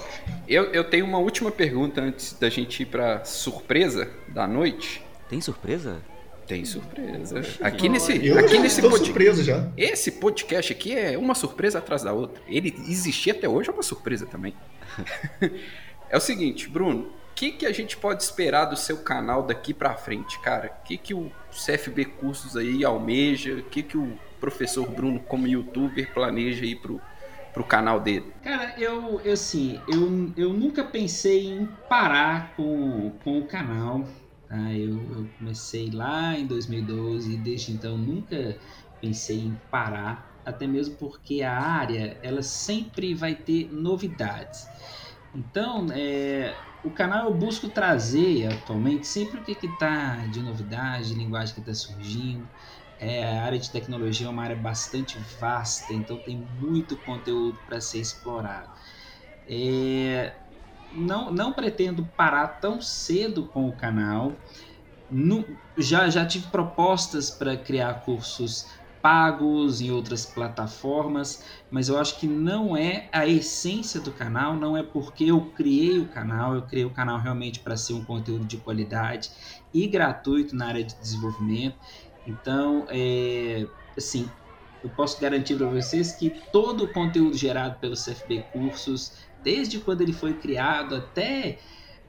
[0.48, 5.02] eu, eu tenho uma última pergunta antes da gente ir pra surpresa da noite.
[5.28, 6.02] Tem surpresa?
[6.46, 7.40] Tem surpresa.
[7.60, 9.68] Aqui nesse, Eu aqui já nesse estou pod- surpreso já.
[9.76, 12.42] Esse podcast aqui é uma surpresa atrás da outra.
[12.48, 14.54] Ele existir até hoje é uma surpresa também.
[16.10, 19.72] é o seguinte, Bruno, o que, que a gente pode esperar do seu canal daqui
[19.72, 20.76] pra frente, cara?
[20.80, 23.54] O que, que o CFB Cursos aí almeja?
[23.54, 27.00] O que, que o professor Bruno, como youtuber, planeja aí pro,
[27.52, 28.32] pro canal dele?
[28.42, 34.06] Cara, eu, eu assim, eu, eu nunca pensei em parar com, com o canal.
[34.48, 34.72] Tá?
[34.72, 38.58] Eu, eu comecei lá em 2012 e desde então nunca
[39.00, 44.66] pensei em parar, até mesmo porque a área ela sempre vai ter novidades.
[45.34, 51.54] Então, é, o canal eu busco trazer atualmente sempre o que está de novidade, linguagem
[51.54, 52.46] que está surgindo.
[53.02, 57.80] É, a área de tecnologia é uma área bastante vasta, então tem muito conteúdo para
[57.80, 58.70] ser explorado.
[59.46, 60.38] É,
[60.90, 64.42] não, não pretendo parar tão cedo com o canal.
[65.08, 68.66] No, já, já tive propostas para criar cursos
[69.02, 71.40] pagos em outras plataformas,
[71.70, 75.98] mas eu acho que não é a essência do canal, não é porque eu criei
[75.98, 79.28] o canal, eu criei o canal realmente para ser um conteúdo de qualidade
[79.74, 81.78] e gratuito na área de desenvolvimento.
[82.24, 84.36] Então, é, assim,
[84.82, 90.00] eu posso garantir para vocês que todo o conteúdo gerado pelo CFB Cursos, desde quando
[90.00, 91.60] ele foi criado até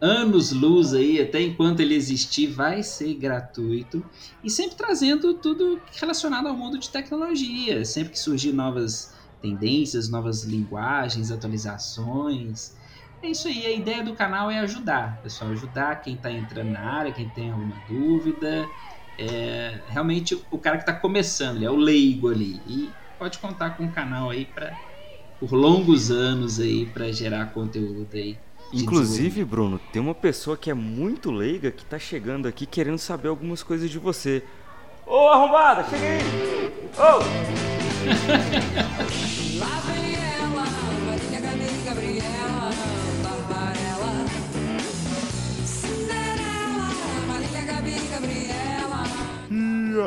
[0.02, 4.06] anos luz aí, até enquanto ele existir, vai ser gratuito
[4.44, 10.44] e sempre trazendo tudo relacionado ao mundo de tecnologia, sempre que surgir novas tendências, novas
[10.44, 12.76] linguagens, atualizações.
[13.22, 16.82] É isso aí, a ideia do canal é ajudar, pessoal, ajudar quem está entrando na
[16.82, 18.74] área, quem tem alguma dúvida.
[19.18, 22.90] É, realmente o cara que está começando, ele é o leigo ali e
[23.20, 24.76] pode contar com o canal aí para
[25.40, 28.38] por longos anos aí para gerar conteúdo aí
[28.74, 33.28] Inclusive, Bruno, tem uma pessoa que é muito leiga que tá chegando aqui querendo saber
[33.28, 34.42] algumas coisas de você.
[35.06, 36.20] Ô, arrombada, chega aí!
[36.98, 37.20] Ô!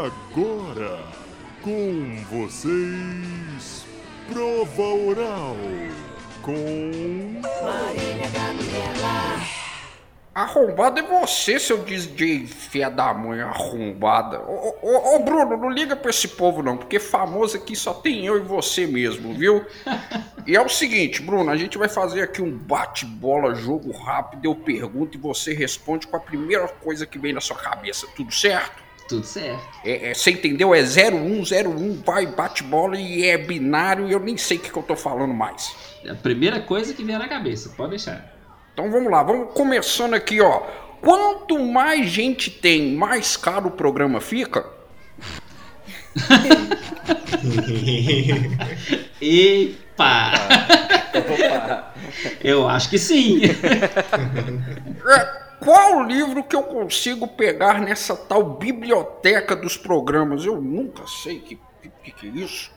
[0.07, 1.01] agora,
[1.63, 3.85] com vocês,
[4.33, 5.57] prova oral
[6.43, 9.57] com Marília Gabriela.
[10.33, 14.43] Arrombado é você, seu DJ fia da mãe, arrombada.
[14.43, 18.27] Ô, ô, ô, Bruno, não liga pra esse povo não, porque famoso aqui só tem
[18.27, 19.65] eu e você mesmo, viu?
[20.47, 24.55] E é o seguinte, Bruno, a gente vai fazer aqui um bate-bola, jogo rápido, eu
[24.55, 28.86] pergunto e você responde com a primeira coisa que vem na sua cabeça, tudo certo?
[29.09, 29.63] Tudo certo.
[29.85, 30.75] É, é, você entendeu?
[30.75, 34.77] É 0101, vai, bate bola e é binário e eu nem sei o que, que
[34.77, 35.77] eu tô falando mais.
[36.05, 38.35] É a primeira coisa que vier na cabeça, pode deixar.
[38.73, 40.63] Então vamos lá, vamos começando aqui, ó.
[41.01, 44.67] Quanto mais gente tem, mais caro o programa fica?
[49.21, 50.33] Epa!
[52.43, 53.41] Eu acho que sim.
[55.61, 60.45] Qual livro que eu consigo pegar nessa tal biblioteca dos programas?
[60.45, 61.59] Eu nunca sei que
[62.07, 62.71] que, que é isso.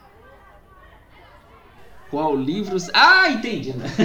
[2.10, 2.78] Qual livro?
[2.94, 3.74] Ah, entendi.
[3.74, 3.86] Né?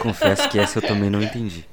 [0.00, 1.66] Confesso que essa eu também não entendi.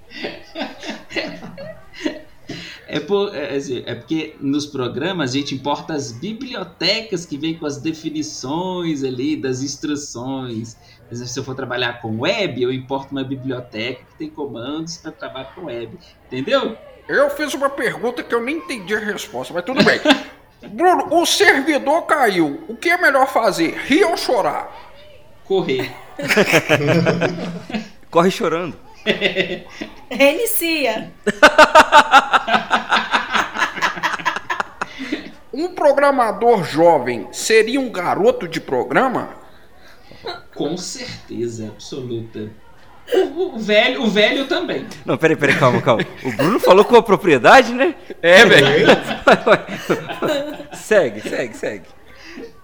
[2.88, 7.65] É, por, é, é porque nos programas a gente importa as bibliotecas que vêm com
[7.65, 10.76] as definições ali das instruções.
[11.07, 14.97] Por exemplo, se eu for trabalhar com web, eu importo uma biblioteca que tem comandos
[14.97, 15.97] para trabalhar com web.
[16.25, 16.77] Entendeu?
[17.07, 19.99] Eu fiz uma pergunta que eu nem entendi a resposta, mas tudo bem.
[20.69, 22.63] Bruno, o servidor caiu.
[22.67, 23.77] O que é melhor fazer?
[23.85, 24.69] Rir ou chorar?
[25.45, 25.91] Correr.
[28.11, 28.75] Corre chorando.
[30.09, 31.11] Reinicia.
[35.53, 39.46] Um programador jovem seria um garoto de programa?
[40.55, 42.49] Com certeza absoluta.
[43.36, 44.86] O, velho, o velho também.
[45.05, 46.03] Não, peraí, peraí, calma, calma.
[46.26, 47.95] O Bruno falou com a propriedade, né?
[48.22, 48.88] É, velho.
[50.74, 51.86] segue, segue, segue.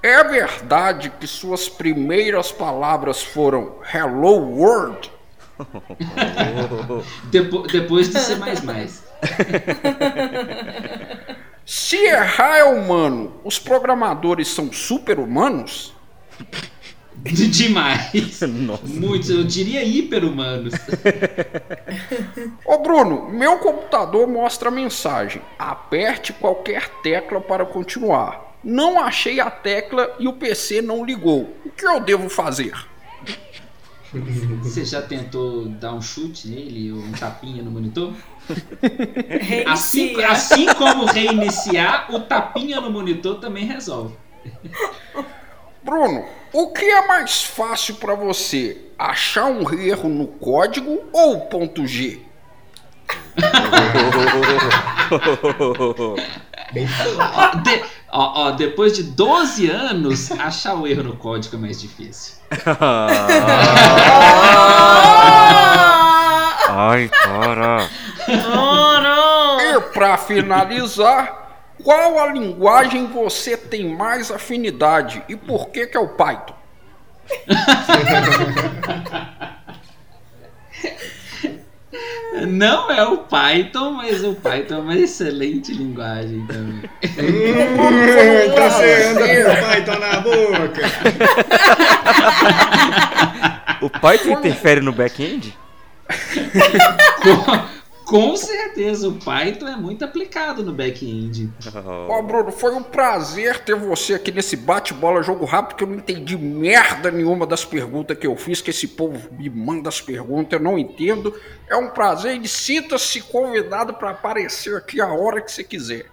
[0.01, 5.09] É verdade que suas primeiras palavras foram Hello World?
[7.31, 9.03] Depo- depois de ser mais mais.
[11.65, 15.93] Se errar é humano, os programadores são super-humanos?
[17.23, 18.41] Demais.
[18.41, 18.85] Nossa.
[18.85, 20.73] Muitos, eu diria hiper-humanos.
[22.65, 25.41] Ô Bruno, meu computador mostra a mensagem.
[25.57, 28.57] Aperte qualquer tecla para continuar.
[28.63, 31.53] Não achei a tecla e o PC não ligou.
[31.65, 32.73] O que eu devo fazer?
[34.61, 38.13] Você já tentou dar um chute nele ou um tapinha no monitor?
[39.65, 44.15] Assim, assim como reiniciar, o tapinha no monitor também resolve.
[45.83, 48.77] Bruno, o que é mais fácil para você?
[48.97, 52.21] Achar um erro no código ou ponto G?
[57.19, 61.81] Ó, de- ó, ó, depois de 12 anos, achar o erro no código é mais
[61.81, 62.35] difícil.
[66.75, 67.89] Ai, para.
[69.61, 71.42] E para finalizar,
[71.81, 76.55] qual a linguagem você tem mais afinidade e por que que é o Python?
[82.47, 86.89] Não é o Python, mas o Python é uma excelente linguagem também.
[87.03, 90.81] Hum, tá você anda com o Python na boca.
[93.83, 95.57] O Python interfere no back-end?
[98.05, 101.51] Com, certeza, o Python é muito aplicado no back-end.
[102.07, 105.95] Ó, Bruno, foi um prazer ter você aqui nesse bate-bola jogo rápido que eu não
[105.95, 110.53] entendi merda nenhuma das perguntas que eu fiz, que esse povo me manda as perguntas,
[110.53, 111.33] eu não entendo.
[111.69, 116.05] É um prazer e sinta-se convidado para aparecer aqui a hora que você quiser.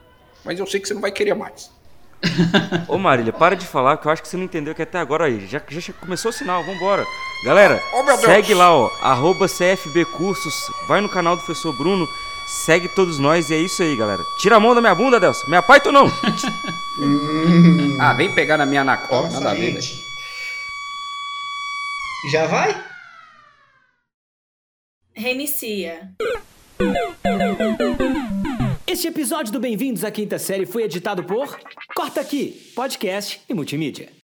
[0.45, 1.71] Mas eu sei que você não vai querer mais.
[2.89, 5.25] Ô Marília, para de falar que eu acho que você não entendeu que até agora
[5.25, 5.47] aí.
[5.47, 7.05] Já, já começou o sinal, vambora.
[7.43, 12.07] Galera, Oh, segue lá, ó, arroba CFB Cursos, vai no canal do professor Bruno,
[12.47, 14.23] segue todos nós e é isso aí, galera.
[14.39, 15.49] Tira a mão da minha bunda, Delcio.
[15.49, 16.07] Minha Python não.
[17.99, 19.23] Ah, vem pegar na minha anaconda.
[19.29, 20.03] Nossa, Nada a ver, gente.
[22.31, 22.83] Já vai?
[25.15, 26.11] Reinicia.
[28.87, 31.59] Este episódio do Bem-vindos à Quinta Série foi editado por
[31.95, 34.11] Corta Aqui, podcast e multimídia.